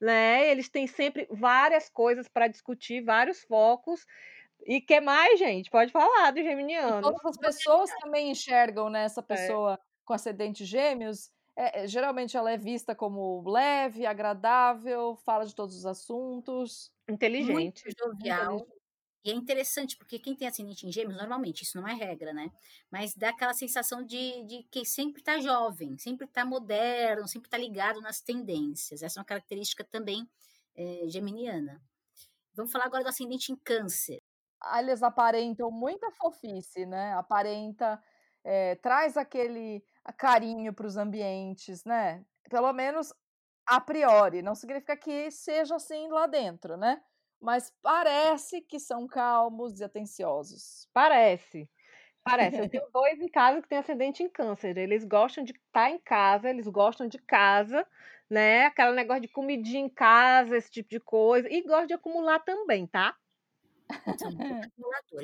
né? 0.00 0.48
Eles 0.48 0.68
têm 0.68 0.86
sempre 0.86 1.26
várias 1.32 1.88
coisas 1.88 2.28
para 2.28 2.46
discutir, 2.46 3.02
vários 3.02 3.42
focos. 3.42 4.06
E 4.64 4.80
que 4.80 5.00
mais, 5.00 5.38
gente? 5.38 5.68
Pode 5.68 5.90
falar 5.90 6.30
do 6.30 6.42
geminiano. 6.42 6.98
E 6.98 7.02
todas 7.02 7.24
as 7.24 7.36
pessoas 7.36 7.90
também 8.00 8.30
enxergam 8.30 8.88
né, 8.88 9.04
essa 9.04 9.22
pessoa 9.22 9.74
é. 9.74 9.78
com 10.04 10.14
ascendente 10.14 10.64
gêmeos 10.64 11.30
é, 11.56 11.86
geralmente 11.86 12.36
ela 12.36 12.50
é 12.50 12.56
vista 12.56 12.94
como 12.94 13.42
leve, 13.48 14.04
agradável, 14.04 15.16
fala 15.16 15.46
de 15.46 15.54
todos 15.54 15.74
os 15.74 15.86
assuntos. 15.86 16.92
Inteligente. 17.08 17.52
Muito 17.52 17.82
jovial. 17.98 18.56
Inteligente. 18.56 18.76
E 19.24 19.30
é 19.30 19.34
interessante, 19.34 19.96
porque 19.96 20.20
quem 20.20 20.36
tem 20.36 20.46
ascendente 20.46 20.86
em 20.86 20.92
gêmeos, 20.92 21.16
normalmente, 21.18 21.62
isso 21.62 21.80
não 21.80 21.88
é 21.88 21.92
regra, 21.92 22.32
né? 22.32 22.48
Mas 22.88 23.12
dá 23.12 23.30
aquela 23.30 23.52
sensação 23.52 24.04
de, 24.04 24.44
de 24.44 24.62
que 24.70 24.84
sempre 24.84 25.20
está 25.20 25.40
jovem, 25.40 25.98
sempre 25.98 26.26
está 26.26 26.44
moderno, 26.44 27.26
sempre 27.26 27.48
está 27.48 27.58
ligado 27.58 28.00
nas 28.00 28.20
tendências. 28.20 29.02
Essa 29.02 29.18
é 29.18 29.20
uma 29.20 29.26
característica 29.26 29.82
também 29.82 30.28
é, 30.76 31.08
geminiana. 31.08 31.82
Vamos 32.54 32.70
falar 32.70 32.84
agora 32.84 33.02
do 33.02 33.08
ascendente 33.08 33.50
em 33.50 33.56
câncer. 33.56 34.22
Ah, 34.60 34.80
eles 34.80 35.02
aparentam 35.02 35.72
muita 35.72 36.08
fofice, 36.12 36.86
né? 36.86 37.12
Aparenta, 37.14 38.00
é, 38.44 38.76
traz 38.76 39.16
aquele 39.16 39.82
carinho 40.12 40.72
para 40.72 40.86
os 40.86 40.96
ambientes, 40.96 41.84
né? 41.84 42.24
Pelo 42.50 42.72
menos 42.72 43.12
a 43.66 43.80
priori, 43.80 44.42
não 44.42 44.54
significa 44.54 44.96
que 44.96 45.30
seja 45.30 45.76
assim 45.76 46.08
lá 46.08 46.26
dentro, 46.26 46.76
né? 46.76 47.02
Mas 47.40 47.72
parece 47.82 48.60
que 48.62 48.78
são 48.80 49.06
calmos 49.06 49.80
e 49.80 49.84
atenciosos. 49.84 50.88
Parece. 50.92 51.68
Parece. 52.24 52.60
Eu 52.60 52.68
tenho 52.68 52.84
dois 52.92 53.20
em 53.20 53.28
casa 53.28 53.62
que 53.62 53.68
têm 53.68 53.78
ascendente 53.78 54.22
em 54.22 54.28
câncer. 54.28 54.76
Eles 54.78 55.04
gostam 55.04 55.44
de 55.44 55.52
estar 55.52 55.90
em 55.90 55.98
casa, 55.98 56.50
eles 56.50 56.66
gostam 56.68 57.08
de 57.08 57.18
casa, 57.18 57.86
né? 58.30 58.66
Aquele 58.66 58.92
negócio 58.92 59.22
de 59.22 59.28
comidinha 59.28 59.80
em 59.84 59.88
casa, 59.88 60.56
esse 60.56 60.70
tipo 60.70 60.88
de 60.90 61.00
coisa. 61.00 61.48
E 61.50 61.62
gostam 61.62 61.86
de 61.86 61.94
acumular 61.94 62.40
também, 62.40 62.86
tá? 62.86 63.16
São. 64.18 64.30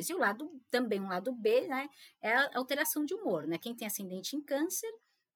E 0.08 0.14
o 0.14 0.18
lado, 0.18 0.50
também 0.70 1.00
um 1.00 1.08
lado 1.08 1.32
B, 1.32 1.66
né, 1.66 1.88
é 2.20 2.34
a 2.34 2.50
alteração 2.54 3.04
de 3.04 3.14
humor, 3.14 3.46
né? 3.46 3.58
Quem 3.58 3.74
tem 3.74 3.86
ascendente 3.86 4.36
em 4.36 4.42
câncer, 4.42 4.90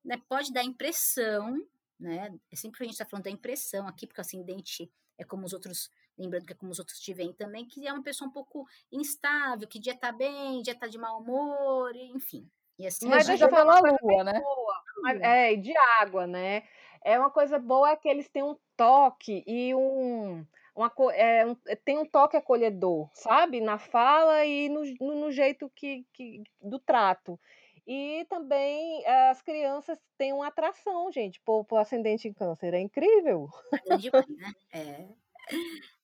né, 0.04 0.16
pode 0.28 0.52
dar 0.52 0.64
impressão, 0.64 1.56
né? 1.98 2.34
É 2.50 2.56
sempre 2.56 2.82
a 2.82 2.84
gente 2.84 2.94
está 2.94 3.04
falando 3.04 3.24
da 3.24 3.30
impressão 3.30 3.86
aqui, 3.86 4.06
porque 4.06 4.20
o 4.20 4.22
ascendente 4.22 4.90
é 5.18 5.24
como 5.24 5.44
os 5.44 5.52
outros, 5.52 5.90
lembrando 6.16 6.46
que 6.46 6.52
é 6.52 6.56
como 6.56 6.72
os 6.72 6.78
outros 6.78 6.98
te 6.98 7.12
veem 7.12 7.32
também, 7.32 7.66
que 7.66 7.86
é 7.86 7.92
uma 7.92 8.02
pessoa 8.02 8.28
um 8.28 8.32
pouco 8.32 8.66
instável, 8.90 9.68
que 9.68 9.78
dia 9.78 9.96
tá 9.96 10.12
bem, 10.12 10.62
dia 10.62 10.74
tá 10.74 10.86
de 10.86 10.98
mau 10.98 11.20
humor, 11.20 11.94
enfim. 11.94 12.48
E 12.78 12.86
assim, 12.86 13.08
mas 13.08 13.26
deixa 13.26 13.44
eu 13.44 13.50
falar 13.50 13.78
a 13.78 13.96
lua, 14.02 14.24
né? 14.24 14.40
Boa, 14.40 14.82
mas, 15.02 15.20
é, 15.20 15.56
de 15.56 15.74
água, 16.00 16.26
né? 16.26 16.62
É 17.02 17.18
uma 17.18 17.30
coisa 17.30 17.58
boa 17.58 17.90
é 17.90 17.96
que 17.96 18.08
eles 18.08 18.28
têm 18.28 18.42
um 18.42 18.56
toque 18.76 19.42
e 19.46 19.74
um 19.74 20.44
uma, 20.76 20.92
é, 21.14 21.46
um, 21.46 21.54
tem 21.84 21.98
um 21.98 22.04
toque 22.04 22.36
acolhedor, 22.36 23.08
sabe? 23.14 23.60
Na 23.60 23.78
fala 23.78 24.44
e 24.44 24.68
no, 24.68 24.82
no, 25.00 25.20
no 25.22 25.32
jeito 25.32 25.70
que, 25.74 26.06
que, 26.12 26.44
do 26.60 26.78
trato. 26.78 27.40
E 27.86 28.26
também 28.28 29.02
eh, 29.04 29.30
as 29.30 29.40
crianças 29.40 29.98
têm 30.18 30.32
uma 30.32 30.48
atração, 30.48 31.10
gente, 31.10 31.40
por, 31.40 31.64
por 31.64 31.78
ascendente 31.78 32.28
em 32.28 32.32
câncer. 32.32 32.74
É 32.74 32.80
incrível. 32.80 33.48
É 33.88 33.96
demais, 33.96 34.28
né? 34.28 34.52
É. 34.72 35.08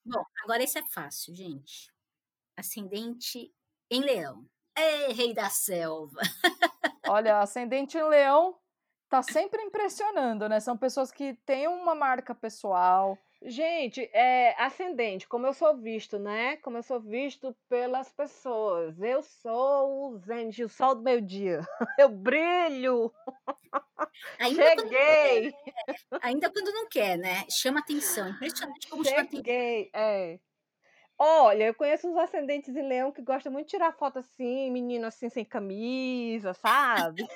Bom, 0.05 0.25
agora 0.45 0.63
esse 0.63 0.79
é 0.79 0.83
fácil, 0.87 1.35
gente. 1.35 1.93
Ascendente 2.57 3.53
em 3.91 4.01
leão. 4.01 4.47
Ei, 4.79 5.13
rei 5.13 5.35
da 5.35 5.51
selva! 5.51 6.21
Olha, 7.09 7.41
ascendente 7.41 7.99
em 7.99 8.09
leão 8.09 8.57
tá 9.09 9.23
sempre 9.23 9.61
impressionando, 9.63 10.49
né? 10.49 10.61
São 10.61 10.79
pessoas 10.79 11.13
que 11.13 11.35
têm 11.45 11.69
uma 11.69 11.95
marca 11.95 12.35
pessoal, 12.35 13.19
Gente, 13.45 14.09
é 14.13 14.55
ascendente, 14.63 15.27
como 15.27 15.47
eu 15.47 15.53
sou 15.53 15.77
visto, 15.77 16.19
né? 16.19 16.57
Como 16.59 16.77
eu 16.77 16.83
sou 16.83 17.01
visto 17.01 17.57
pelas 17.69 18.13
pessoas. 18.13 19.01
Eu 19.01 19.23
sou 19.23 20.13
o 20.13 20.19
zenith, 20.19 20.61
o 20.65 20.69
sol 20.69 20.95
do 20.95 21.03
meio-dia. 21.03 21.61
Eu 21.99 22.09
brilho. 22.09 23.13
Ainda 24.39 24.63
Cheguei. 24.63 24.77
Quando 24.77 25.65
quer, 25.65 26.19
ainda 26.23 26.51
quando 26.51 26.73
não 26.73 26.89
quer, 26.89 27.19
né? 27.19 27.45
Chama 27.51 27.81
atenção. 27.81 28.29
Impressionante 28.29 28.89
como 28.89 29.05
Cheguei, 29.05 29.19
chama 29.19 29.29
atenção. 29.29 29.91
É. 29.95 30.39
Olha, 31.19 31.65
eu 31.65 31.75
conheço 31.75 32.09
uns 32.09 32.17
ascendentes 32.17 32.75
em 32.75 32.87
leão 32.87 33.13
que 33.13 33.23
gostam 33.23 33.53
muito 33.53 33.67
de 33.67 33.71
tirar 33.71 33.93
foto 33.93 34.19
assim, 34.19 34.71
menino 34.71 35.07
assim, 35.07 35.29
sem 35.29 35.45
camisa, 35.45 36.55
sabe? 36.55 37.27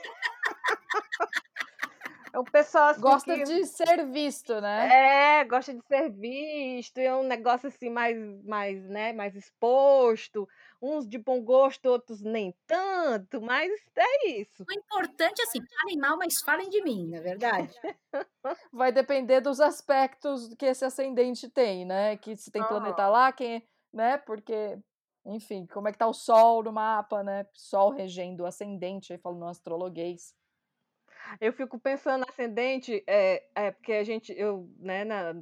É 2.37 2.39
o 2.39 2.45
pessoal 2.45 2.89
assim 2.89 3.01
Gosta 3.01 3.35
que... 3.35 3.45
de 3.45 3.65
ser 3.65 4.05
visto, 4.09 4.61
né? 4.61 5.41
É, 5.41 5.45
gosta 5.45 5.73
de 5.73 5.81
ser 5.87 6.11
visto, 6.11 6.99
é 6.99 7.17
um 7.17 7.23
negócio 7.23 7.69
assim 7.69 7.89
mais, 7.89 8.15
mais, 8.45 8.87
né, 8.91 9.15
mais 9.15 9.35
exposto. 9.35 10.47
Uns 10.83 11.09
de 11.09 11.17
bom 11.17 11.43
gosto, 11.43 11.87
outros 11.87 12.21
nem 12.21 12.55
tanto, 12.67 13.41
mas 13.41 13.73
é 13.97 14.29
isso. 14.29 14.67
O 14.69 14.73
importante 14.75 15.41
é 15.41 15.45
assim, 15.45 15.61
falem 15.81 15.97
mal, 15.97 16.19
mas 16.19 16.35
falem 16.45 16.69
de 16.69 16.83
mim, 16.83 17.09
na 17.09 17.17
é 17.17 17.21
verdade. 17.23 17.75
Vai 18.71 18.93
depender 18.93 19.41
dos 19.41 19.59
aspectos 19.59 20.53
que 20.59 20.67
esse 20.67 20.85
ascendente 20.85 21.49
tem, 21.49 21.87
né? 21.87 22.19
Que 22.19 22.37
se 22.37 22.51
tem 22.51 22.63
planeta 22.63 23.09
lá, 23.09 23.33
quem, 23.33 23.67
né? 23.91 24.19
Porque, 24.19 24.79
enfim, 25.25 25.67
como 25.73 25.89
é 25.89 25.93
que 25.93 25.97
tá 25.97 26.07
o 26.07 26.13
Sol 26.13 26.63
no 26.63 26.71
mapa, 26.71 27.23
né? 27.23 27.47
Sol 27.55 27.89
regendo 27.89 28.43
o 28.43 28.47
ascendente, 28.47 29.15
aí 29.15 29.19
falando 29.19 29.41
no 29.41 29.49
astrologuês. 29.49 30.36
Eu 31.41 31.53
fico 31.53 31.79
pensando 31.79 32.25
ascendente, 32.29 33.03
é, 33.07 33.43
é 33.55 33.71
porque 33.71 33.93
a 33.93 34.05
gente, 34.05 34.33
eu, 34.37 34.69
né, 34.79 35.05
na, 35.05 35.35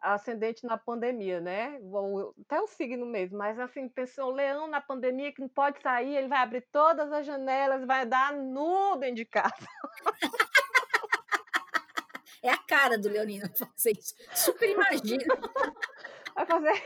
ascendente 0.00 0.66
na 0.66 0.76
pandemia, 0.76 1.40
né? 1.40 1.78
Bom, 1.82 2.32
até 2.44 2.60
o 2.60 2.66
signo 2.66 3.06
mesmo, 3.06 3.38
mas 3.38 3.58
assim, 3.58 3.88
pensou 3.88 4.30
leão 4.30 4.66
na 4.66 4.80
pandemia 4.80 5.32
que 5.32 5.40
não 5.40 5.48
pode 5.48 5.80
sair, 5.80 6.16
ele 6.16 6.28
vai 6.28 6.38
abrir 6.38 6.62
todas 6.72 7.10
as 7.10 7.26
janelas, 7.26 7.86
vai 7.86 8.04
dar 8.04 8.32
nu 8.32 8.96
dentro 8.96 9.16
de 9.16 9.24
casa. 9.24 9.54
É 12.42 12.50
a 12.50 12.58
cara 12.58 12.98
do 12.98 13.08
leonino 13.08 13.48
fazer 13.56 13.92
isso. 13.92 14.14
Super 14.34 14.68
imagino. 14.68 15.24
Vai 16.34 16.44
fazer 16.44 16.82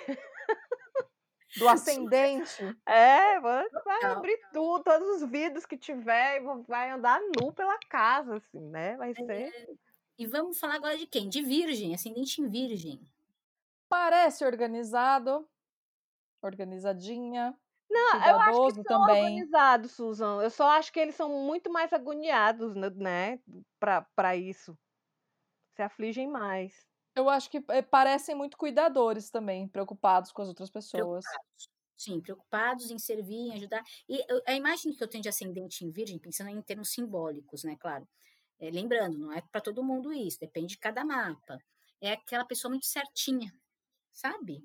do 1.57 1.69
ascendente. 1.69 2.76
É, 2.87 3.40
vai 3.40 3.67
abrir 4.05 4.38
tudo, 4.52 4.85
todos 4.85 5.23
os 5.23 5.31
vidros 5.31 5.64
que 5.64 5.76
tiver, 5.76 6.43
e 6.43 6.62
vai 6.67 6.90
andar 6.90 7.21
nu 7.21 7.52
pela 7.52 7.78
casa, 7.88 8.37
assim, 8.37 8.69
né? 8.69 8.97
Vai 8.97 9.14
ser. 9.14 9.31
É. 9.31 9.67
E 10.19 10.26
vamos 10.26 10.59
falar 10.59 10.75
agora 10.75 10.99
de 10.99 11.07
quem? 11.07 11.28
De 11.28 11.43
virgem, 11.43 11.95
ascendente 11.95 12.43
em 12.43 12.49
virgem. 12.49 13.00
Parece 13.88 14.45
organizado, 14.45 15.49
organizadinha. 16.43 17.57
Não, 17.90 18.26
eu 18.26 18.40
acho 18.40 18.67
que 18.67 18.83
são 18.83 19.07
também. 19.07 19.25
organizados, 19.25 19.93
Susan. 19.93 20.43
Eu 20.43 20.50
só 20.50 20.69
acho 20.71 20.93
que 20.93 21.00
eles 21.00 21.14
são 21.14 21.28
muito 21.28 21.71
mais 21.71 21.93
agoniados, 21.93 22.75
né, 22.75 23.40
para 23.81 24.37
isso. 24.37 24.76
Se 25.75 25.83
afligem 25.83 26.28
mais. 26.28 26.87
Eu 27.19 27.29
acho 27.29 27.51
que 27.51 27.63
eh, 27.71 27.83
parecem 27.83 28.35
muito 28.35 28.57
cuidadores 28.57 29.29
também, 29.29 29.67
preocupados 29.67 30.31
com 30.31 30.41
as 30.41 30.49
outras 30.49 30.71
pessoas. 30.71 31.25
Preocupados. 31.25 31.69
Sim, 31.97 32.21
preocupados 32.21 32.91
em 32.93 32.99
servir, 32.99 33.49
em 33.49 33.55
ajudar. 33.55 33.83
E 34.09 34.25
a 34.47 34.55
imagem 34.55 34.93
que 34.93 35.03
eu 35.03 35.09
tenho 35.09 35.23
de 35.23 35.29
ascendente 35.29 35.85
em 35.85 35.91
virgem, 35.91 36.17
pensando 36.17 36.49
em 36.49 36.63
termos 36.63 36.91
simbólicos, 36.91 37.65
né, 37.65 37.77
claro. 37.77 38.07
É, 38.61 38.71
lembrando, 38.71 39.19
não 39.19 39.33
é 39.33 39.41
para 39.41 39.61
todo 39.61 39.83
mundo 39.83 40.13
isso, 40.13 40.39
depende 40.39 40.69
de 40.69 40.79
cada 40.79 41.05
mapa. 41.05 41.59
É 42.01 42.13
aquela 42.13 42.45
pessoa 42.45 42.71
muito 42.71 42.87
certinha, 42.87 43.53
sabe? 44.13 44.65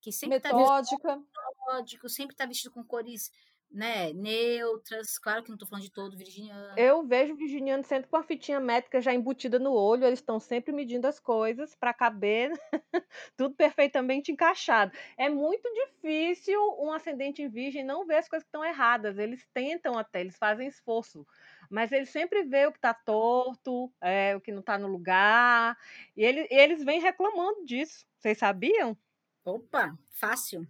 Que 0.00 0.10
sempre 0.10 0.40
Metódica. 0.40 1.08
Tá 1.08 1.42
metódico, 1.72 2.08
sempre 2.08 2.34
está 2.34 2.46
vestido 2.46 2.72
com 2.72 2.84
cores 2.84 3.30
né, 3.72 4.12
neutras, 4.12 5.18
claro 5.18 5.42
que 5.42 5.48
não 5.48 5.56
estou 5.56 5.68
falando 5.68 5.84
de 5.84 5.90
todo 5.90 6.16
virginiano. 6.16 6.78
Eu 6.78 7.02
vejo 7.02 7.34
virginiano 7.34 7.82
sempre 7.82 8.08
com 8.08 8.16
a 8.16 8.22
fitinha 8.22 8.60
métrica 8.60 9.00
já 9.00 9.14
embutida 9.14 9.58
no 9.58 9.72
olho, 9.72 10.04
eles 10.04 10.18
estão 10.18 10.38
sempre 10.38 10.72
medindo 10.72 11.06
as 11.06 11.18
coisas 11.18 11.74
para 11.74 11.94
caber 11.94 12.52
tudo 13.36 13.54
perfeitamente 13.54 14.30
encaixado. 14.30 14.92
É 15.16 15.28
muito 15.28 15.68
difícil 15.72 16.60
um 16.78 16.92
ascendente 16.92 17.42
em 17.42 17.48
virgem 17.48 17.82
não 17.82 18.06
ver 18.06 18.16
as 18.16 18.28
coisas 18.28 18.44
que 18.44 18.48
estão 18.48 18.64
erradas, 18.64 19.18
eles 19.18 19.46
tentam 19.54 19.98
até, 19.98 20.20
eles 20.20 20.36
fazem 20.36 20.68
esforço, 20.68 21.26
mas 21.70 21.90
eles 21.92 22.10
sempre 22.10 22.42
vê 22.42 22.66
o 22.66 22.72
que 22.72 22.78
está 22.78 22.92
torto, 22.92 23.90
é, 24.00 24.36
o 24.36 24.40
que 24.40 24.52
não 24.52 24.60
está 24.60 24.78
no 24.78 24.88
lugar, 24.88 25.78
e 26.14 26.22
ele, 26.22 26.46
eles 26.50 26.84
vêm 26.84 27.00
reclamando 27.00 27.64
disso. 27.64 28.06
Vocês 28.18 28.36
sabiam? 28.36 28.96
Opa, 29.44 29.96
fácil. 30.10 30.68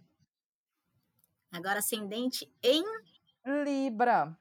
Agora, 1.53 1.79
ascendente 1.79 2.51
em 2.63 2.83
Libra. 3.63 4.35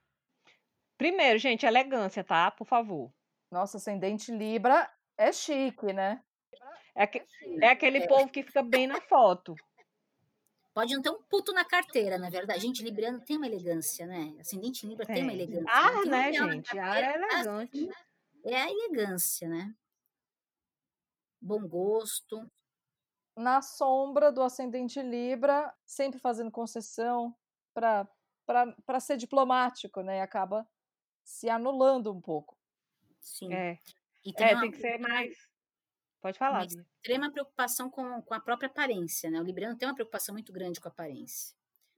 Primeiro, 0.97 1.38
gente, 1.38 1.66
elegância, 1.66 2.25
tá? 2.25 2.50
Por 2.50 2.66
favor. 2.66 3.12
Nossa, 3.50 3.76
ascendente 3.76 4.33
Libra 4.33 4.90
é 5.19 5.31
chique, 5.31 5.92
né? 5.92 6.23
É, 6.95 7.07
que, 7.07 7.23
é 7.61 7.69
aquele 7.69 7.99
é. 7.99 8.07
povo 8.07 8.31
que 8.31 8.42
fica 8.42 8.62
bem 8.62 8.87
na 8.87 8.99
foto. 9.02 9.54
Pode 10.72 10.94
não 10.94 11.03
ter 11.03 11.11
um 11.11 11.22
puto 11.25 11.53
na 11.53 11.66
carteira, 11.66 12.16
na 12.16 12.31
verdade. 12.31 12.61
Gente, 12.61 12.83
Libriano 12.83 13.20
tem 13.20 13.37
uma 13.37 13.46
elegância, 13.46 14.07
né? 14.07 14.35
Ascendente 14.40 14.87
Libra 14.87 15.05
tem, 15.05 15.16
tem 15.16 15.25
uma 15.25 15.35
elegância. 15.35 15.66
Ah, 15.68 16.05
né, 16.07 16.31
um 16.31 16.51
gente? 16.51 16.79
A 16.79 16.87
área 16.87 17.07
é 17.07 17.14
elegante. 17.14 17.90
É 18.44 18.57
a 18.57 18.70
elegância, 18.70 19.48
né? 19.48 19.75
Bom 21.38 21.68
gosto 21.68 22.51
na 23.37 23.62
sombra 23.62 24.31
do 24.31 24.42
ascendente 24.42 25.01
Libra, 25.01 25.75
sempre 25.85 26.18
fazendo 26.18 26.51
concessão 26.51 27.35
para 27.73 29.01
ser 29.01 29.16
diplomático, 29.16 30.03
né? 30.03 30.18
E 30.18 30.21
acaba 30.21 30.68
se 31.25 31.49
anulando 31.49 32.12
um 32.12 32.21
pouco. 32.21 32.59
Sim. 33.21 33.53
É, 33.53 33.79
e 34.25 34.33
tem, 34.33 34.49
é, 34.49 34.53
uma, 34.55 34.61
tem 34.62 34.71
que 34.71 34.79
ser 34.79 34.99
mais. 34.99 35.49
Pode 36.21 36.38
falar. 36.38 36.59
Uma 36.59 36.64
extrema 36.64 37.33
preocupação 37.33 37.90
com, 37.90 38.23
com 38.23 38.35
a 38.35 38.40
própria 38.40 38.68
aparência, 38.68 39.31
né? 39.31 39.40
O 39.40 39.45
Libriano 39.45 39.77
tem 39.77 39.88
uma 39.88 39.95
preocupação 39.95 40.35
muito 40.35 40.53
grande 40.53 40.81
com 40.81 40.88
a 40.88 40.90
aparência. 40.90 41.57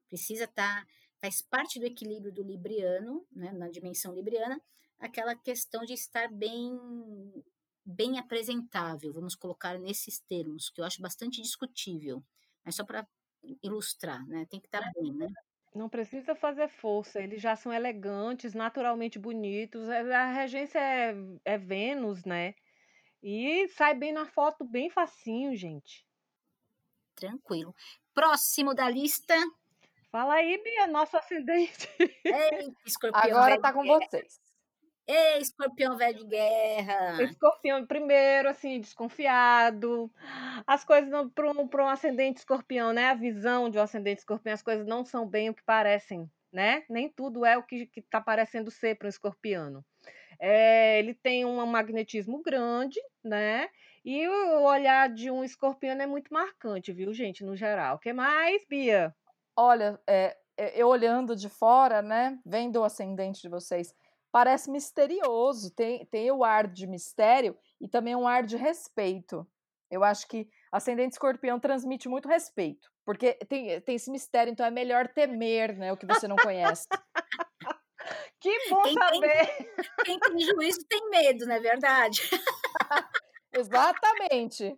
Precisa 0.08 0.44
estar. 0.44 0.84
Tá, 0.84 0.86
faz 1.24 1.40
parte 1.40 1.80
do 1.80 1.86
equilíbrio 1.86 2.30
do 2.30 2.42
Libriano, 2.42 3.26
né, 3.32 3.50
na 3.52 3.70
dimensão 3.70 4.12
libriana, 4.12 4.60
aquela 4.98 5.34
questão 5.34 5.82
de 5.82 5.94
estar 5.94 6.30
bem 6.30 6.78
bem 7.84 8.18
apresentável, 8.18 9.12
vamos 9.12 9.34
colocar 9.34 9.78
nesses 9.78 10.18
termos, 10.20 10.70
que 10.70 10.80
eu 10.80 10.84
acho 10.84 11.02
bastante 11.02 11.42
discutível, 11.42 12.24
mas 12.64 12.76
só 12.76 12.84
para 12.84 13.06
ilustrar, 13.62 14.26
né? 14.26 14.46
Tem 14.48 14.60
que 14.60 14.66
estar 14.66 14.80
tá 14.80 14.90
bem, 14.94 15.12
né? 15.12 15.28
Não 15.74 15.88
precisa 15.88 16.34
fazer 16.34 16.68
força, 16.68 17.20
eles 17.20 17.42
já 17.42 17.56
são 17.56 17.72
elegantes, 17.72 18.54
naturalmente 18.54 19.18
bonitos. 19.18 19.88
É, 19.88 20.14
a 20.14 20.32
regência 20.32 20.78
é, 20.78 21.14
é 21.44 21.58
Vênus, 21.58 22.24
né? 22.24 22.54
E 23.22 23.66
sai 23.68 23.94
bem 23.94 24.12
na 24.12 24.24
foto, 24.24 24.64
bem 24.64 24.88
facinho, 24.88 25.56
gente. 25.56 26.06
Tranquilo. 27.16 27.74
Próximo 28.14 28.74
da 28.74 28.88
lista. 28.88 29.34
Fala 30.10 30.34
aí, 30.34 30.62
Bia, 30.62 30.86
nosso 30.86 31.16
ascendente. 31.16 31.88
Ei, 31.98 32.72
escorpião. 32.86 33.22
Agora 33.24 33.60
tá 33.60 33.72
com 33.72 33.84
vocês. 33.84 34.40
Ei, 35.06 35.38
escorpião 35.38 35.96
velho 35.98 36.18
de 36.18 36.26
guerra. 36.26 37.22
Escorpião, 37.22 37.86
primeiro, 37.86 38.48
assim, 38.48 38.80
desconfiado. 38.80 40.10
As 40.66 40.82
coisas 40.84 41.10
para 41.34 41.50
um, 41.50 41.68
um 41.72 41.88
ascendente 41.88 42.38
escorpião, 42.38 42.92
né? 42.92 43.10
A 43.10 43.14
visão 43.14 43.68
de 43.68 43.78
um 43.78 43.82
ascendente 43.82 44.20
escorpião, 44.20 44.54
as 44.54 44.62
coisas 44.62 44.86
não 44.86 45.04
são 45.04 45.28
bem 45.28 45.50
o 45.50 45.54
que 45.54 45.62
parecem, 45.62 46.30
né? 46.50 46.84
Nem 46.88 47.08
tudo 47.10 47.44
é 47.44 47.58
o 47.58 47.62
que 47.62 47.88
está 47.96 48.20
parecendo 48.20 48.70
ser 48.70 48.96
para 48.96 49.06
um 49.06 49.10
escorpiano. 49.10 49.84
É, 50.40 50.98
ele 50.98 51.14
tem 51.14 51.44
um 51.44 51.64
magnetismo 51.66 52.42
grande, 52.42 52.98
né? 53.22 53.68
E 54.04 54.26
o 54.26 54.62
olhar 54.62 55.08
de 55.08 55.30
um 55.30 55.44
escorpiano 55.44 56.02
é 56.02 56.06
muito 56.06 56.32
marcante, 56.32 56.92
viu, 56.92 57.12
gente, 57.12 57.44
no 57.44 57.54
geral. 57.54 57.96
O 57.96 57.98
que 57.98 58.12
mais, 58.12 58.64
Bia? 58.68 59.14
Olha, 59.56 60.00
é, 60.06 60.36
eu 60.56 60.88
olhando 60.88 61.36
de 61.36 61.48
fora, 61.48 62.00
né? 62.00 62.38
Vendo 62.44 62.80
o 62.80 62.84
ascendente 62.84 63.42
de 63.42 63.48
vocês 63.48 63.94
parece 64.34 64.68
misterioso, 64.68 65.70
tem, 65.70 66.04
tem 66.06 66.28
o 66.32 66.42
ar 66.42 66.66
de 66.66 66.88
mistério 66.88 67.56
e 67.80 67.86
também 67.86 68.16
um 68.16 68.26
ar 68.26 68.42
de 68.42 68.56
respeito. 68.56 69.46
Eu 69.88 70.02
acho 70.02 70.26
que 70.26 70.48
Ascendente 70.72 71.12
Escorpião 71.12 71.60
transmite 71.60 72.08
muito 72.08 72.28
respeito, 72.28 72.90
porque 73.04 73.34
tem, 73.48 73.80
tem 73.82 73.94
esse 73.94 74.10
mistério, 74.10 74.50
então 74.50 74.66
é 74.66 74.72
melhor 74.72 75.06
temer 75.06 75.76
né, 75.78 75.92
o 75.92 75.96
que 75.96 76.04
você 76.04 76.26
não 76.26 76.34
conhece. 76.34 76.88
que 78.40 78.70
bom 78.70 78.82
quem 78.82 78.94
saber! 78.94 79.46
Tem, 79.46 79.68
quem 80.04 80.18
tem 80.18 80.40
juízo 80.40 80.84
tem 80.88 81.10
medo, 81.10 81.46
não 81.46 81.54
é 81.54 81.60
verdade? 81.60 82.20
Exatamente. 83.54 84.76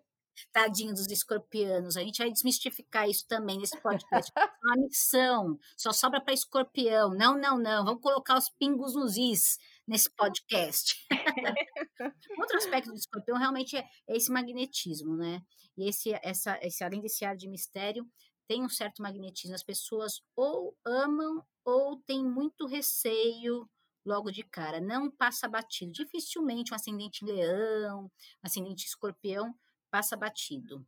Tadinho 0.52 0.92
dos 0.92 1.06
escorpianos. 1.06 1.96
A 1.96 2.02
gente 2.02 2.18
vai 2.18 2.30
desmistificar 2.30 3.08
isso 3.08 3.26
também 3.28 3.58
nesse 3.58 3.80
podcast. 3.80 4.30
É 4.66 4.68
uma 4.68 4.76
missão. 4.76 5.58
Só 5.76 5.92
sobra 5.92 6.20
para 6.20 6.34
escorpião. 6.34 7.10
Não, 7.10 7.38
não, 7.38 7.58
não. 7.58 7.84
Vamos 7.84 8.02
colocar 8.02 8.36
os 8.36 8.48
pingos 8.48 8.94
nos 8.94 9.16
is 9.16 9.58
nesse 9.86 10.10
podcast. 10.10 10.96
Outro 12.38 12.56
aspecto 12.56 12.90
do 12.90 12.96
escorpião 12.96 13.38
realmente 13.38 13.76
é, 13.76 13.86
esse 14.08 14.30
magnetismo, 14.30 15.16
né? 15.16 15.40
E 15.76 15.88
esse, 15.88 16.12
essa, 16.22 16.58
esse, 16.62 16.82
além 16.82 17.00
desse 17.00 17.24
ar 17.24 17.36
de 17.36 17.48
mistério, 17.48 18.04
tem 18.48 18.64
um 18.64 18.68
certo 18.68 19.02
magnetismo. 19.02 19.54
As 19.54 19.62
pessoas 19.62 20.20
ou 20.34 20.76
amam 20.84 21.44
ou 21.64 22.00
têm 22.00 22.24
muito 22.24 22.66
receio 22.66 23.68
logo 24.04 24.30
de 24.30 24.42
cara. 24.42 24.80
Não 24.80 25.10
passa 25.10 25.48
batido. 25.48 25.92
Dificilmente 25.92 26.72
um 26.72 26.76
ascendente 26.76 27.24
leão, 27.24 28.10
ascendente 28.42 28.86
escorpião 28.86 29.54
passa 29.90 30.16
batido. 30.16 30.86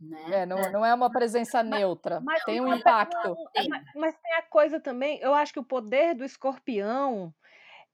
Né? 0.00 0.42
É, 0.42 0.46
não, 0.46 0.72
não 0.72 0.84
é 0.84 0.92
uma 0.92 1.10
presença 1.10 1.62
mas, 1.62 1.80
neutra, 1.80 2.20
mas, 2.20 2.44
tem 2.44 2.60
um 2.60 2.74
impacto. 2.74 3.36
Mas, 3.68 3.84
mas, 3.94 4.16
tem 4.20 4.34
a 4.34 4.42
coisa 4.42 4.80
também, 4.80 5.18
eu 5.20 5.32
acho 5.34 5.52
que 5.52 5.60
o 5.60 5.64
poder 5.64 6.14
do 6.14 6.24
escorpião 6.24 7.32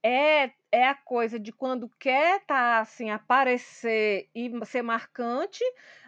É, 0.03 0.53
é 0.73 0.87
a 0.89 0.95
coisa 0.95 1.39
de 1.39 1.53
quando 1.53 1.89
quer 1.99 2.45
tá, 2.47 2.81
assim, 2.81 3.11
aparecer 3.11 4.31
e 4.35 4.51
ser 4.67 4.83
marcante, 4.83 5.63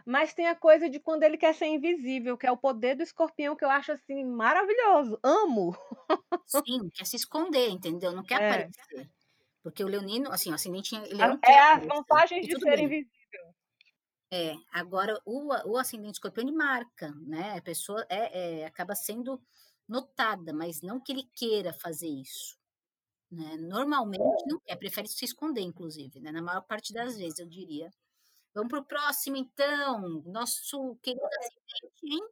mas 0.07 0.35
tem 0.35 0.49
a 0.49 0.57
coisa 0.57 0.88
de 0.90 0.99
quando 1.01 1.25
ele 1.25 1.37
quer 1.38 1.55
ser 1.55 1.66
invisível, 1.66 2.38
que 2.38 2.47
é 2.47 2.53
o 2.53 2.57
poder 2.57 2.97
do 2.97 3.03
escorpião, 3.03 3.57
que 3.57 3.64
eu 3.64 3.71
acho, 3.71 3.92
assim, 3.92 4.25
maravilhoso. 4.25 5.18
Amo. 5.23 5.77
Sim, 6.47 6.88
quer 6.95 7.05
se 7.07 7.16
esconder, 7.16 7.68
entendeu? 7.71 8.12
Não 8.12 8.23
quer 8.25 8.40
É. 8.40 8.47
aparecer. 8.47 9.11
Porque 9.62 9.85
o 9.85 9.88
leonino, 9.88 10.31
assim, 10.33 10.51
o 10.51 10.55
ascendente, 10.55 10.95
ele 10.97 11.23
é 11.23 11.37
quer 11.38 11.61
as 11.77 11.87
vantagens 11.87 12.47
de 12.47 12.59
ser 12.59 12.77
bem. 12.77 12.85
invisível. 12.85 13.55
É, 14.35 14.55
agora 14.73 15.21
o, 15.27 15.49
o 15.71 15.77
ascendente 15.77 16.14
escorpião 16.14 16.47
ele 16.47 16.57
marca, 16.57 17.11
né? 17.16 17.59
A 17.59 17.61
pessoa 17.61 18.07
é, 18.09 18.61
é, 18.62 18.64
acaba 18.64 18.95
sendo 18.95 19.38
notada, 19.87 20.55
mas 20.55 20.81
não 20.81 20.99
que 20.99 21.12
ele 21.12 21.25
queira 21.35 21.71
fazer 21.75 22.09
isso. 22.09 22.57
Né? 23.31 23.57
Normalmente 23.59 24.47
não 24.47 24.59
quer, 24.61 24.77
prefere 24.77 25.07
se 25.07 25.27
esconder, 25.27 25.61
inclusive, 25.61 26.18
né? 26.18 26.33
Na 26.33 26.40
maior 26.40 26.62
parte 26.62 26.95
das 26.95 27.18
vezes, 27.18 27.38
eu 27.40 27.47
diria. 27.47 27.90
Vamos 28.55 28.71
para 28.71 28.81
o 28.81 28.85
próximo, 28.85 29.37
então. 29.37 30.23
Nosso 30.25 30.97
querido 31.03 31.27
ascendente, 31.27 32.14
hein? 32.14 32.29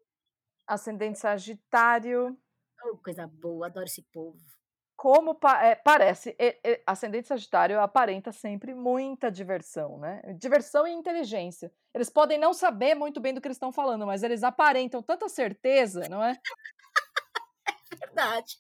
Ascendente 0.67 1.19
Sagitário. 1.19 2.39
Oh, 2.85 2.97
coisa 2.99 3.27
boa, 3.27 3.67
adoro 3.67 3.87
esse 3.87 4.03
povo. 4.05 4.41
Como 5.01 5.35
pa- 5.35 5.65
é, 5.65 5.77
parece, 5.77 6.37
e- 6.39 6.61
e- 6.63 6.83
ascendente 6.87 7.27
Sagitário 7.27 7.81
aparenta 7.81 8.31
sempre 8.33 8.75
muita 8.75 9.31
diversão, 9.31 9.97
né? 9.97 10.21
Diversão 10.39 10.87
e 10.87 10.93
inteligência. 10.93 11.73
Eles 11.95 12.11
podem 12.11 12.37
não 12.37 12.53
saber 12.53 12.95
muito 12.95 13.19
bem 13.19 13.33
do 13.33 13.41
que 13.41 13.49
eles 13.49 13.57
estão 13.57 13.73
falando, 13.73 14.07
mas 14.07 14.23
eles 14.23 14.43
aparentam 14.43 15.03
tanta 15.03 15.27
certeza, 15.27 16.07
não 16.11 16.23
é? 16.23 16.39
Verdade. 17.99 18.59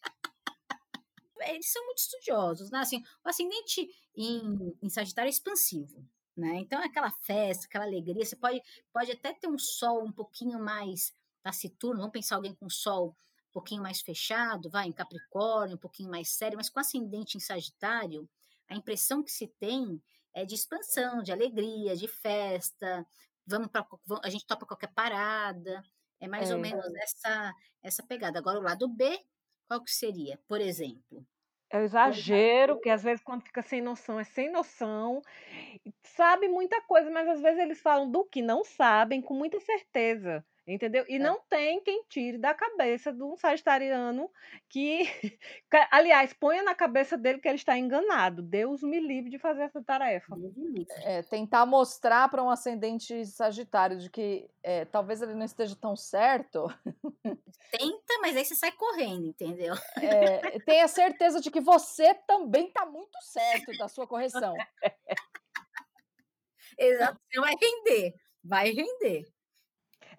Eles 1.40 1.70
são 1.70 1.85
muito 1.85 1.98
estudiosos, 1.98 2.70
né? 2.70 2.79
Assim, 2.79 3.03
o 3.22 3.29
ascendente 3.29 3.87
em, 4.16 4.74
em 4.83 4.88
Sagitário 4.88 5.29
é 5.29 5.31
expansivo, 5.31 6.03
né? 6.35 6.57
Então 6.57 6.81
é 6.81 6.87
aquela 6.87 7.11
festa, 7.11 7.66
aquela 7.66 7.85
alegria. 7.85 8.24
Você 8.24 8.37
pode, 8.37 8.62
pode 8.90 9.12
até 9.12 9.35
ter 9.35 9.46
um 9.46 9.59
sol 9.59 10.03
um 10.03 10.11
pouquinho 10.11 10.59
mais 10.59 11.14
taciturno, 11.42 11.98
vamos 11.98 12.12
pensar 12.12 12.37
alguém 12.37 12.55
com 12.55 12.70
sol 12.70 13.14
um 13.51 13.53
pouquinho 13.53 13.83
mais 13.83 14.01
fechado, 14.01 14.71
vai, 14.71 14.87
em 14.89 14.93
Capricórnio, 14.93 15.77
um 15.77 15.81
pouquinho 15.81 16.11
mais 16.11 16.31
sério, 16.31 16.57
mas 16.57 16.71
com 16.71 16.81
ascendente 16.81 17.37
em 17.37 17.41
Sagitário, 17.41 18.29
a 18.69 18.75
impressão 18.77 19.23
que 19.23 19.31
se 19.33 19.49
tem 19.59 20.01
é 20.35 20.45
de 20.47 20.55
expansão, 20.55 21.23
de 21.23 21.33
alegria, 21.33 21.97
de 21.97 22.07
festa. 22.09 23.07
Vamos 23.47 23.69
para 23.69 23.87
a 24.23 24.31
gente 24.31 24.47
topa 24.47 24.67
qualquer 24.67 24.93
parada. 24.95 25.83
É 26.21 26.29
mais 26.29 26.51
ou 26.51 26.59
É. 26.59 26.61
menos 26.61 26.87
essa 26.97 27.53
essa 27.83 28.03
pegada. 28.07 28.39
Agora 28.39 28.59
o 28.61 28.63
lado 28.63 28.89
B, 28.89 29.19
qual 29.67 29.83
que 29.83 29.91
seria? 29.91 30.39
Por 30.49 30.61
exemplo, 30.61 31.27
É 31.73 31.79
o 31.79 31.83
exagero, 31.83 32.79
que 32.81 32.89
às 32.91 33.03
vezes 33.03 33.23
quando 33.23 33.43
fica 33.45 33.63
sem 33.63 33.81
noção, 33.81 34.19
é 34.19 34.25
sem 34.25 34.51
noção. 34.51 35.23
Sabe 36.05 36.49
muita 36.49 36.83
coisa, 36.83 37.11
mas 37.11 37.29
às 37.29 37.41
vezes 37.41 37.61
eles 37.61 37.81
falam 37.83 38.11
do 38.11 38.25
que 38.27 38.43
não 38.43 38.65
sabem 38.65 39.23
com 39.23 39.35
muita 39.35 39.61
certeza, 39.61 40.45
entendeu? 40.74 41.04
E 41.09 41.16
É. 41.16 41.18
não 41.18 41.40
tem 41.48 41.80
quem 41.83 42.04
tire 42.09 42.38
da 42.38 42.54
cabeça 42.54 43.12
de 43.12 43.22
um 43.22 43.37
sagitariano 43.37 44.30
que, 44.68 45.00
aliás, 45.90 46.33
ponha 46.33 46.62
na 46.62 46.74
cabeça 46.74 47.16
dele 47.16 47.38
que 47.40 47.48
ele 47.48 47.56
está 47.56 47.76
enganado. 47.78 48.42
Deus 48.42 48.83
me 48.83 49.00
livre 49.00 49.30
de 49.30 49.38
fazer 49.38 49.62
essa 49.62 49.83
tarefa. 49.83 50.37
É, 51.04 51.22
tentar 51.22 51.64
mostrar 51.66 52.28
para 52.28 52.42
um 52.42 52.50
ascendente 52.50 53.24
Sagitário 53.26 53.98
de 53.98 54.11
que 54.11 54.48
é, 54.62 54.85
talvez 54.85 55.22
ele 55.22 55.35
não 55.35 55.44
esteja 55.44 55.76
tão 55.76 55.96
certo. 55.96 56.66
Tenta, 57.70 58.18
mas 58.20 58.37
aí 58.37 58.44
você 58.44 58.54
sai 58.54 58.72
correndo, 58.72 59.26
entendeu? 59.26 59.74
É, 60.00 60.59
tenha 60.61 60.87
certeza 60.88 61.40
de 61.40 61.50
que 61.50 61.61
você 61.61 62.14
também 62.26 62.68
está 62.68 62.85
muito 62.85 63.16
certo 63.22 63.76
da 63.78 63.88
sua 63.88 64.06
correção. 64.06 64.54
Exato, 66.78 67.18
você 67.30 67.40
vai 67.40 67.54
render, 67.61 68.14
vai 68.42 68.70
render. 68.70 69.24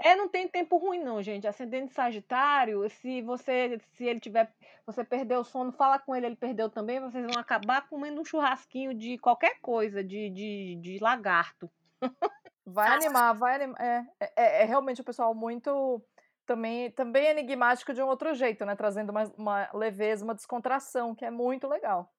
É, 0.03 0.15
não 0.15 0.27
tem 0.27 0.47
tempo 0.47 0.77
ruim 0.77 1.03
não, 1.03 1.21
gente. 1.21 1.47
Ascendente 1.47 1.93
Sagitário, 1.93 2.89
se 2.89 3.21
você, 3.21 3.79
se 3.93 4.05
ele 4.05 4.19
tiver, 4.19 4.51
você 4.85 5.03
perdeu 5.03 5.41
o 5.41 5.43
sono, 5.43 5.71
fala 5.71 5.99
com 5.99 6.15
ele, 6.15 6.25
ele 6.25 6.35
perdeu 6.35 6.69
também, 6.69 6.99
vocês 6.99 7.25
vão 7.25 7.39
acabar 7.39 7.87
comendo 7.87 8.19
um 8.19 8.25
churrasquinho 8.25 8.93
de 8.93 9.17
qualquer 9.19 9.59
coisa, 9.59 10.03
de, 10.03 10.29
de, 10.29 10.75
de 10.81 10.97
lagarto. 10.99 11.69
Vai 12.65 12.87
Fácil. 12.87 13.09
animar, 13.09 13.33
vai 13.33 13.55
animar. 13.55 13.81
É, 13.81 14.07
é, 14.19 14.61
é 14.61 14.65
realmente 14.65 15.01
o 15.01 15.03
pessoal 15.03 15.33
muito 15.33 16.01
também, 16.45 16.91
também 16.91 17.25
enigmático 17.25 17.93
de 17.93 18.01
um 18.01 18.07
outro 18.07 18.33
jeito, 18.35 18.63
né? 18.65 18.75
Trazendo 18.75 19.09
uma, 19.09 19.23
uma 19.35 19.69
leveza, 19.73 20.23
uma 20.23 20.35
descontração, 20.35 21.15
que 21.15 21.25
é 21.25 21.31
muito 21.31 21.67
legal. 21.67 22.13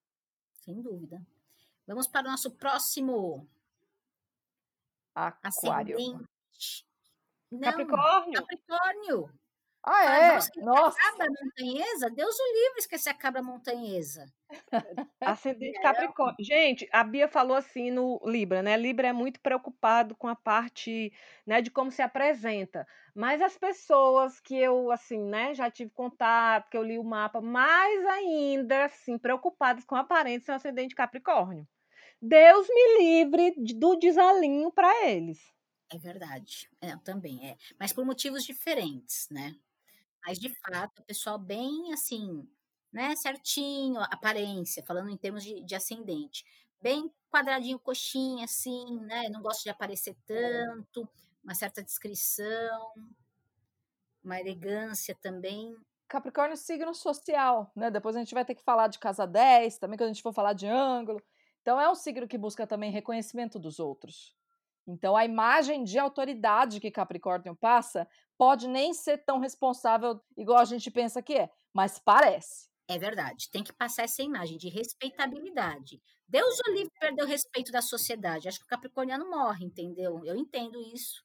Sem 0.53 0.83
dúvida. 0.83 1.23
Vamos 1.87 2.09
para 2.09 2.27
o 2.27 2.31
nosso 2.31 2.51
próximo 2.51 3.49
Aquário. 5.15 5.97
ascendente. 5.97 6.87
Não, 7.53 7.61
Capricórnio. 7.61 8.41
Capricórnio. 8.41 9.31
Ah, 9.85 10.05
é? 10.05 10.39
Nossa! 10.59 10.97
cabra 10.97 11.27
montanhesa? 11.29 12.09
Deus 12.09 12.39
o 12.39 12.53
livre 12.55 12.79
esquecer 12.79 13.11
a 13.11 13.15
cabra 13.15 13.43
montanhesa. 13.43 14.33
Ascendente 15.21 15.81
Capricórnio. 15.81 16.37
Gente, 16.41 16.89
a 16.93 17.03
Bia 17.03 17.27
falou 17.27 17.57
assim 17.57 17.91
no 17.91 18.21
Libra, 18.25 18.63
né? 18.63 18.77
Libra 18.77 19.09
é 19.09 19.13
muito 19.13 19.41
preocupado 19.41 20.15
com 20.15 20.29
a 20.29 20.37
parte, 20.37 21.13
né, 21.45 21.61
de 21.61 21.71
como 21.71 21.91
se 21.91 22.01
apresenta. 22.01 22.87
Mas 23.13 23.43
as 23.43 23.59
pessoas 23.59 24.39
que 24.41 24.57
eu, 24.57 24.93
assim, 24.93 25.19
né, 25.19 25.53
já 25.53 25.69
tive 25.69 25.91
contato, 25.91 26.71
que 26.71 26.77
eu 26.77 26.83
li 26.85 26.97
o 26.97 27.05
mapa, 27.05 27.41
mais 27.41 28.07
ainda, 28.07 28.85
assim, 28.85 29.19
preocupadas 29.19 29.85
com 29.85 29.97
a 29.97 30.01
aparência 30.01 30.47
são 30.47 30.55
ascendente 30.55 30.95
Capricórnio. 30.95 31.67
Deus 32.21 32.69
me 32.69 32.99
livre 32.99 33.55
do 33.75 33.97
desalinho 33.97 34.71
para 34.71 35.09
eles. 35.09 35.41
É 35.93 35.99
verdade. 35.99 36.71
É, 36.81 36.97
também 36.99 37.51
é. 37.51 37.57
Mas 37.79 37.93
por 37.93 38.05
motivos 38.05 38.45
diferentes, 38.45 39.29
né? 39.31 39.55
Mas 40.27 40.39
de 40.39 40.49
fato, 40.51 41.01
o 41.01 41.05
pessoal 41.05 41.39
bem 41.39 41.93
assim, 41.93 42.49
né? 42.93 43.17
Certinho, 43.17 44.01
aparência, 44.03 44.83
falando 44.85 45.11
em 45.11 45.17
termos 45.17 45.45
de, 45.45 45.63
de 45.65 45.75
ascendente. 45.75 46.45
Bem 46.81 47.13
quadradinho, 47.31 47.79
coxinha, 47.79 48.45
assim, 48.45 49.01
né? 49.03 49.29
Não 49.31 49.43
gosta 49.43 49.63
de 49.65 49.71
aparecer 49.71 50.17
tanto, 50.27 51.09
uma 51.45 51.55
certa 51.55 51.83
discrição, 51.83 52.93
uma 54.25 54.41
elegância 54.41 55.15
também. 55.21 55.77
Capricórnio 56.09 56.57
signo 56.57 56.95
social, 56.95 57.71
né? 57.75 57.91
Depois 57.91 58.17
a 58.17 58.19
gente 58.19 58.35
vai 58.35 58.45
ter 58.45 58.55
que 58.55 58.63
falar 58.63 58.89
de 58.89 58.99
casa 58.99 59.27
10, 59.27 59.79
também 59.79 59.99
quando 59.99 60.11
a 60.11 60.13
gente 60.13 60.23
for 60.23 60.33
falar 60.33 60.53
de 60.53 60.67
ângulo. 60.67 61.23
Então 61.63 61.81
é 61.81 61.91
um 61.91 61.95
signo 61.95 62.29
que 62.29 62.39
busca 62.39 62.67
também 62.67 62.91
reconhecimento 62.91 63.59
dos 63.59 63.79
outros. 63.79 64.35
Então 64.87 65.17
a 65.17 65.25
imagem 65.25 65.85
de 65.85 65.99
autoridade 65.99 66.81
que 66.81 66.91
Capricórnio 66.91 67.55
passa 67.57 68.09
pode 68.37 68.69
nem 68.69 68.93
ser 68.93 69.19
tão 69.19 69.39
responsável 69.39 70.21
igual 70.37 70.59
a 70.59 70.65
gente 70.65 70.91
pensa 70.91 71.23
que 71.23 71.35
é, 71.35 71.51
mas 71.73 71.99
parece. 71.99 72.69
É 72.89 72.99
verdade, 72.99 73.49
tem 73.51 73.63
que 73.63 73.73
passar 73.73 74.03
essa 74.03 74.23
imagem 74.23 74.59
de 74.59 74.69
respeitabilidade. 74.69 76.03
Deus 76.29 76.59
o 76.67 76.73
livre 76.73 76.93
perder 76.99 77.23
o 77.23 77.27
respeito 77.27 77.71
da 77.71 77.81
sociedade. 77.81 78.49
Acho 78.49 78.59
que 78.59 78.65
o 78.65 78.69
capricorniano 78.69 79.31
morre, 79.31 79.65
entendeu? 79.65 80.21
Eu 80.25 80.37
entendo 80.37 80.81
isso 80.95 81.23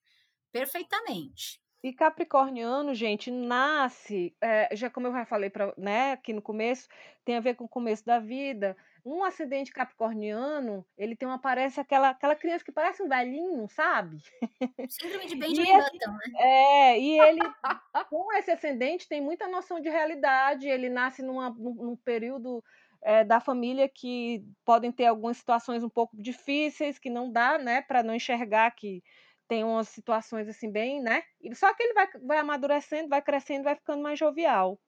perfeitamente. 0.52 1.62
E 1.84 1.94
Capricorniano, 1.94 2.94
gente, 2.96 3.30
nasce, 3.30 4.36
eh, 4.42 4.76
já 4.76 4.90
como 4.90 5.08
eu 5.08 5.12
já 5.14 5.26
falei 5.26 5.50
pra, 5.50 5.74
né, 5.78 6.14
aqui 6.14 6.34
no 6.34 6.42
começo, 6.42 6.88
tem 7.24 7.38
a 7.38 7.40
ver 7.40 7.56
com 7.56 7.66
o 7.66 7.70
começo 7.70 8.04
da 8.06 8.20
vida. 8.20 8.76
Um 9.06 9.24
ascendente 9.24 9.72
capricorniano, 9.72 10.86
ele 10.98 11.16
tem 11.16 11.28
uma 11.28 11.40
parece 11.40 11.80
aquela 11.80 12.10
aquela 12.10 12.36
criança 12.36 12.66
que 12.66 12.72
parece 12.72 13.02
um 13.04 13.08
velhinho, 13.08 13.68
sabe? 13.70 14.18
Síndrome 14.90 15.28
de 15.28 15.36
E 15.48 15.64
Benjamin 15.64 15.76
Button, 15.76 16.12
né? 16.12 16.40
é, 16.40 17.00
e 17.00 17.20
ele 17.20 17.54
com 18.10 18.34
esse 18.34 18.52
ascendente 18.52 19.08
tem 19.08 19.22
muita 19.22 19.48
noção 19.48 19.80
de 19.82 19.90
realidade, 19.90 20.68
ele 20.70 20.90
nasce 20.90 21.22
numa 21.24 21.50
num 21.52 21.96
período, 21.98 22.64
eh, 23.04 23.24
da 23.26 23.40
família 23.40 23.90
que 23.90 24.44
podem 24.66 24.92
ter 24.92 25.06
algumas 25.08 25.38
situações 25.38 25.84
um 25.84 25.90
pouco 25.90 26.16
difíceis, 26.22 27.00
que 27.00 27.10
não 27.10 27.32
dá, 27.32 27.58
né, 27.58 27.82
para 27.82 28.04
não 28.04 28.16
enxergar 28.16 28.72
que 28.72 29.04
tem 29.48 29.64
umas 29.64 29.90
situações, 29.90 30.48
assim, 30.50 30.72
bem, 30.72 31.02
né, 31.02 31.24
só 31.56 31.74
que 31.74 31.84
ele 31.84 31.94
vai 31.94 32.08
vai 32.26 32.38
amadurecendo, 32.40 33.10
vai 33.10 33.22
crescendo, 33.22 33.64
vai 33.64 33.76
ficando 33.76 34.02
mais 34.04 34.20
jovial. 34.20 34.80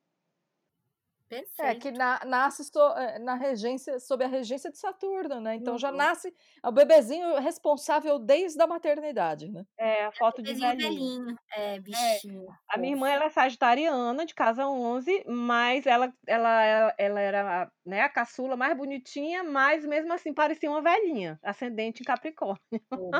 É, 1.61 1.75
Perfeito. 1.75 1.75
que 1.75 1.91
na- 1.91 2.21
nasce 2.25 2.63
so- 2.63 2.93
eh, 2.97 3.19
na 3.19 3.35
regência, 3.35 3.99
sob 3.99 4.23
a 4.23 4.27
regência 4.27 4.71
de 4.71 4.77
Saturno, 4.77 5.41
né? 5.41 5.55
Então 5.55 5.77
já 5.77 5.91
Uhum. 5.91 5.97
nasce 5.97 6.33
o 6.63 6.71
bebezinho 6.71 7.35
responsável 7.39 8.17
desde 8.17 8.61
a 8.61 8.67
maternidade, 8.67 9.49
né? 9.51 9.65
É, 9.77 10.05
a 10.05 10.11
foto 10.11 10.41
de 10.43 10.53
Bebezinho 10.53 10.75
velhinho. 10.77 11.11
velhinho, 11.17 11.35
é, 11.51 11.79
bichinho. 11.79 12.57
A 12.71 12.77
minha 12.77 12.93
irmã 12.93 13.09
ela 13.09 13.25
é 13.25 13.29
sagitariana, 13.29 14.25
de 14.25 14.35
casa 14.35 14.67
11, 14.67 15.23
mas 15.27 15.87
ela 15.87 16.13
ela 16.27 16.61
ela 16.63 16.95
ela 16.99 17.19
era, 17.19 17.71
né, 17.85 18.01
a 18.01 18.09
caçula 18.09 18.55
mais 18.55 18.77
bonitinha, 18.77 19.43
mas 19.43 19.83
mesmo 19.85 20.13
assim 20.13 20.33
parecia 20.33 20.69
uma 20.69 20.81
velhinha, 20.81 21.39
ascendente 21.43 22.01
em 22.01 22.05
Capricórnio. 22.05 22.59
Ô, 22.93 23.15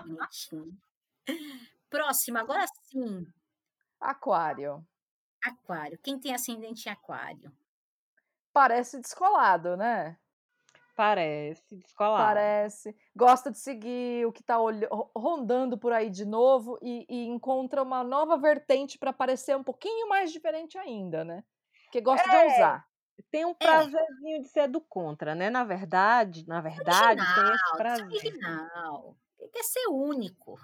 Próximo, 1.90 2.38
agora 2.38 2.66
sim, 2.84 3.26
Aquário. 4.00 4.86
Aquário. 5.44 6.00
Quem 6.02 6.20
tem 6.20 6.34
ascendente 6.34 6.88
em 6.88 6.92
Aquário? 6.92 7.52
Parece 8.54 9.00
descolado, 9.00 9.76
né? 9.76 10.18
Parece, 10.96 11.78
descolado. 11.78 12.24
Parece. 12.24 12.96
Gosta 13.16 13.50
de 13.50 13.58
seguir 13.58 14.26
o 14.26 14.34
que 14.34 14.42
está 14.42 14.58
rondando 15.16 15.78
por 15.78 15.94
aí 15.94 16.10
de 16.10 16.26
novo 16.26 16.78
e, 16.82 17.06
e 17.10 17.26
encontra 17.28 17.82
uma 17.82 18.04
nova 18.04 18.38
vertente 18.38 18.98
para 18.98 19.14
parecer 19.14 19.56
um 19.56 19.64
pouquinho 19.64 20.10
mais 20.10 20.32
diferente 20.32 20.78
ainda, 20.78 21.24
né? 21.24 21.44
Que 21.92 22.02
gosta 22.02 22.30
é, 22.30 22.48
de 22.48 22.54
usar. 22.54 22.86
Tem 23.32 23.46
um 23.46 23.52
é. 23.52 23.54
prazerzinho 23.54 24.38
é. 24.38 24.40
de 24.42 24.48
ser 24.50 24.68
do 24.68 24.82
contra, 24.82 25.34
né? 25.36 25.50
Na 25.50 25.64
verdade, 25.64 26.46
na 26.48 26.60
verdade, 26.60 27.22
original, 27.22 27.46
tem 27.46 27.56
esse 27.56 27.78
prazer. 27.78 28.06
Original. 28.06 29.18
Quer 29.54 29.64
ser 29.64 29.88
único. 29.88 30.60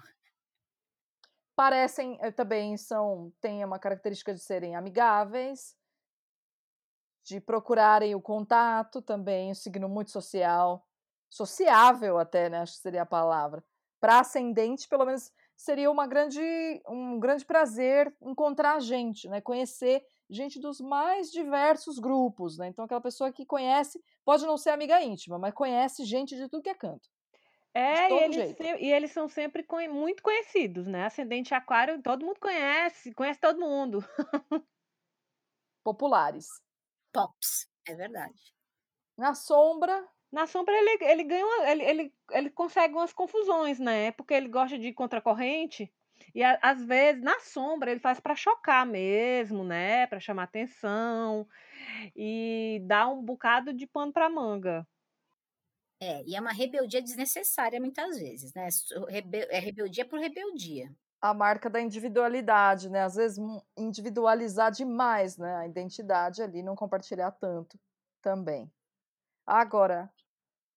Parecem 1.56 2.18
eh, 2.20 2.30
também 2.30 2.76
são 2.76 3.32
têm 3.40 3.64
uma 3.64 3.78
característica 3.78 4.34
de 4.34 4.40
serem 4.40 4.76
amigáveis, 4.76 5.74
de 7.24 7.40
procurarem 7.40 8.14
o 8.14 8.20
contato 8.20 9.02
também, 9.02 9.50
um 9.50 9.54
signo 9.54 9.88
muito 9.88 10.10
social, 10.10 10.86
sociável 11.28 12.18
até, 12.18 12.48
né, 12.48 12.60
acho 12.60 12.74
que 12.74 12.78
seria 12.80 13.02
a 13.02 13.06
palavra. 13.06 13.64
Para 14.00 14.20
ascendente, 14.20 14.88
pelo 14.88 15.04
menos 15.04 15.32
seria 15.56 15.90
uma 15.90 16.06
grande, 16.06 16.40
um 16.86 17.18
grande 17.18 17.44
prazer 17.44 18.14
encontrar 18.22 18.78
gente, 18.80 19.28
né, 19.28 19.40
conhecer 19.40 20.04
gente 20.30 20.60
dos 20.60 20.80
mais 20.80 21.30
diversos 21.32 21.98
grupos, 21.98 22.58
né? 22.58 22.68
Então 22.68 22.84
aquela 22.84 23.00
pessoa 23.00 23.32
que 23.32 23.46
conhece, 23.46 24.02
pode 24.24 24.44
não 24.44 24.58
ser 24.58 24.70
amiga 24.70 25.00
íntima, 25.02 25.38
mas 25.38 25.54
conhece 25.54 26.04
gente 26.04 26.36
de 26.36 26.48
tudo 26.48 26.62
que 26.62 26.68
é 26.68 26.74
canto. 26.74 27.08
É, 27.78 28.10
e 28.10 28.18
eles, 28.18 28.56
e 28.80 28.92
eles, 28.92 29.10
são 29.10 29.28
sempre 29.28 29.66
muito 29.88 30.22
conhecidos, 30.22 30.86
né? 30.86 31.04
Ascendente 31.04 31.54
Aquário, 31.54 32.02
todo 32.02 32.24
mundo 32.24 32.40
conhece, 32.40 33.12
conhece 33.12 33.40
todo 33.40 33.60
mundo. 33.60 34.04
Populares 35.84 36.48
pops, 37.16 37.66
é 37.88 37.94
verdade. 37.94 38.54
Na 39.16 39.34
sombra. 39.34 40.06
Na 40.30 40.46
sombra 40.46 40.74
ele, 40.74 41.04
ele 41.04 41.24
ganha 41.24 41.46
uma, 41.46 41.70
ele, 41.70 41.84
ele, 41.84 42.14
ele 42.32 42.50
consegue 42.50 42.92
umas 42.94 43.12
confusões, 43.12 43.78
né? 43.78 44.10
Porque 44.12 44.34
ele 44.34 44.48
gosta 44.48 44.78
de 44.78 44.88
ir 44.88 44.92
contra 44.92 45.18
a 45.18 45.22
corrente. 45.22 45.90
E 46.34 46.42
a, 46.42 46.58
às 46.60 46.84
vezes, 46.84 47.22
na 47.22 47.38
sombra, 47.40 47.90
ele 47.90 48.00
faz 48.00 48.20
para 48.20 48.34
chocar 48.34 48.84
mesmo, 48.84 49.64
né? 49.64 50.06
Para 50.08 50.20
chamar 50.20 50.42
atenção 50.42 51.48
e 52.14 52.82
dar 52.84 53.08
um 53.08 53.22
bocado 53.22 53.72
de 53.72 53.86
pano 53.86 54.12
para 54.12 54.28
manga. 54.28 54.86
É, 56.00 56.22
e 56.26 56.34
é 56.36 56.40
uma 56.40 56.52
rebeldia 56.52 57.00
desnecessária 57.02 57.80
muitas 57.80 58.18
vezes, 58.18 58.52
né? 58.54 58.68
É 59.50 59.58
rebeldia 59.58 60.04
por 60.06 60.18
rebeldia 60.20 60.94
a 61.20 61.34
marca 61.34 61.68
da 61.70 61.80
individualidade, 61.80 62.88
né? 62.90 63.02
Às 63.02 63.16
vezes 63.16 63.38
individualizar 63.76 64.70
demais, 64.70 65.36
né? 65.36 65.56
A 65.56 65.66
identidade 65.66 66.42
ali, 66.42 66.62
não 66.62 66.76
compartilhar 66.76 67.32
tanto 67.32 67.78
também. 68.22 68.70
Agora, 69.46 70.10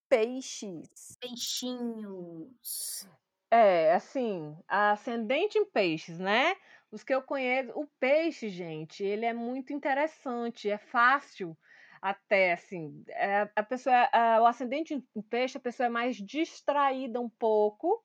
peixes. 0.10 1.18
Peixinhos. 1.22 3.08
É, 3.52 3.94
assim, 3.94 4.58
ascendente 4.68 5.58
em 5.58 5.66
peixes, 5.66 6.20
né? 6.20 6.56
Os 6.92 7.04
que 7.04 7.14
eu 7.14 7.22
conheço, 7.22 7.72
o 7.76 7.88
peixe, 8.00 8.50
gente, 8.50 9.04
ele 9.04 9.26
é 9.26 9.34
muito 9.34 9.74
interessante, 9.74 10.70
é 10.70 10.78
fácil 10.78 11.58
até, 12.02 12.54
assim, 12.54 13.04
é, 13.10 13.50
a 13.56 13.64
pessoa, 13.64 13.96
é, 13.96 14.40
o 14.40 14.46
ascendente 14.46 14.94
em 15.16 15.22
peixe, 15.22 15.58
a 15.58 15.62
pessoa 15.62 15.88
é 15.88 15.90
mais 15.90 16.18
distraída 16.18 17.20
um 17.20 17.30
pouco, 17.30 18.04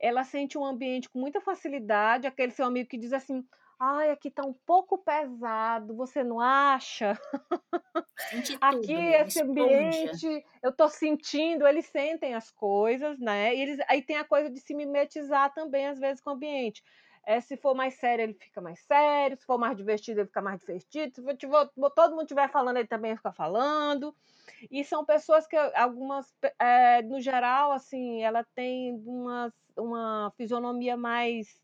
ela 0.00 0.24
sente 0.24 0.58
um 0.58 0.64
ambiente 0.64 1.08
com 1.08 1.18
muita 1.18 1.40
facilidade, 1.40 2.26
aquele 2.26 2.52
seu 2.52 2.66
amigo 2.66 2.88
que 2.88 2.98
diz 2.98 3.12
assim: 3.12 3.44
ai, 3.80 4.10
aqui 4.10 4.30
tá 4.30 4.44
um 4.44 4.54
pouco 4.66 4.98
pesado, 4.98 5.96
você 5.96 6.24
não 6.24 6.40
acha? 6.40 7.18
aqui, 8.60 8.92
esse 8.94 9.40
ambiente, 9.40 10.44
eu 10.62 10.72
tô 10.72 10.88
sentindo, 10.88 11.66
eles 11.66 11.86
sentem 11.86 12.34
as 12.34 12.50
coisas, 12.50 13.18
né? 13.18 13.54
E 13.54 13.60
eles, 13.60 13.78
aí 13.88 14.02
tem 14.02 14.16
a 14.16 14.24
coisa 14.24 14.50
de 14.50 14.60
se 14.60 14.74
mimetizar 14.74 15.52
também, 15.54 15.86
às 15.86 15.98
vezes, 15.98 16.20
com 16.20 16.30
o 16.30 16.34
ambiente. 16.34 16.82
É, 17.24 17.40
se 17.40 17.56
for 17.56 17.74
mais 17.74 17.94
sério, 17.94 18.22
ele 18.22 18.34
fica 18.34 18.60
mais 18.60 18.80
sério, 18.80 19.36
se 19.36 19.44
for 19.44 19.58
mais 19.58 19.76
divertido, 19.76 20.20
ele 20.20 20.26
fica 20.26 20.40
mais 20.40 20.58
divertido, 20.60 21.14
se 21.14 21.48
for, 21.48 21.70
todo 21.90 22.10
mundo 22.12 22.22
estiver 22.22 22.50
falando, 22.50 22.76
ele 22.76 22.88
também 22.88 23.16
fica 23.16 23.32
falando. 23.32 24.14
E 24.70 24.84
são 24.84 25.04
pessoas 25.04 25.46
que 25.46 25.56
algumas, 25.56 26.34
é, 26.58 27.02
no 27.02 27.20
geral, 27.20 27.72
assim, 27.72 28.22
ela 28.22 28.44
tem 28.54 28.94
uma, 29.06 29.52
uma 29.76 30.32
fisionomia 30.36 30.96
mais. 30.96 31.60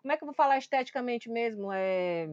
Como 0.00 0.12
é 0.12 0.16
que 0.16 0.22
eu 0.22 0.26
vou 0.26 0.34
falar 0.34 0.58
esteticamente 0.58 1.28
mesmo? 1.28 1.72
É 1.72 2.28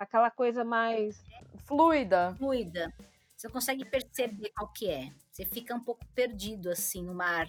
aquela 0.00 0.30
coisa 0.30 0.64
mais. 0.64 1.22
Fluida. 1.66 2.34
Fluida. 2.38 2.92
Você 3.36 3.48
consegue 3.48 3.84
perceber 3.84 4.50
qual 4.56 4.72
que 4.72 4.90
é. 4.90 5.12
Você 5.30 5.44
fica 5.44 5.74
um 5.74 5.80
pouco 5.80 6.04
perdido, 6.14 6.70
assim, 6.70 7.02
no 7.04 7.14
mar 7.14 7.46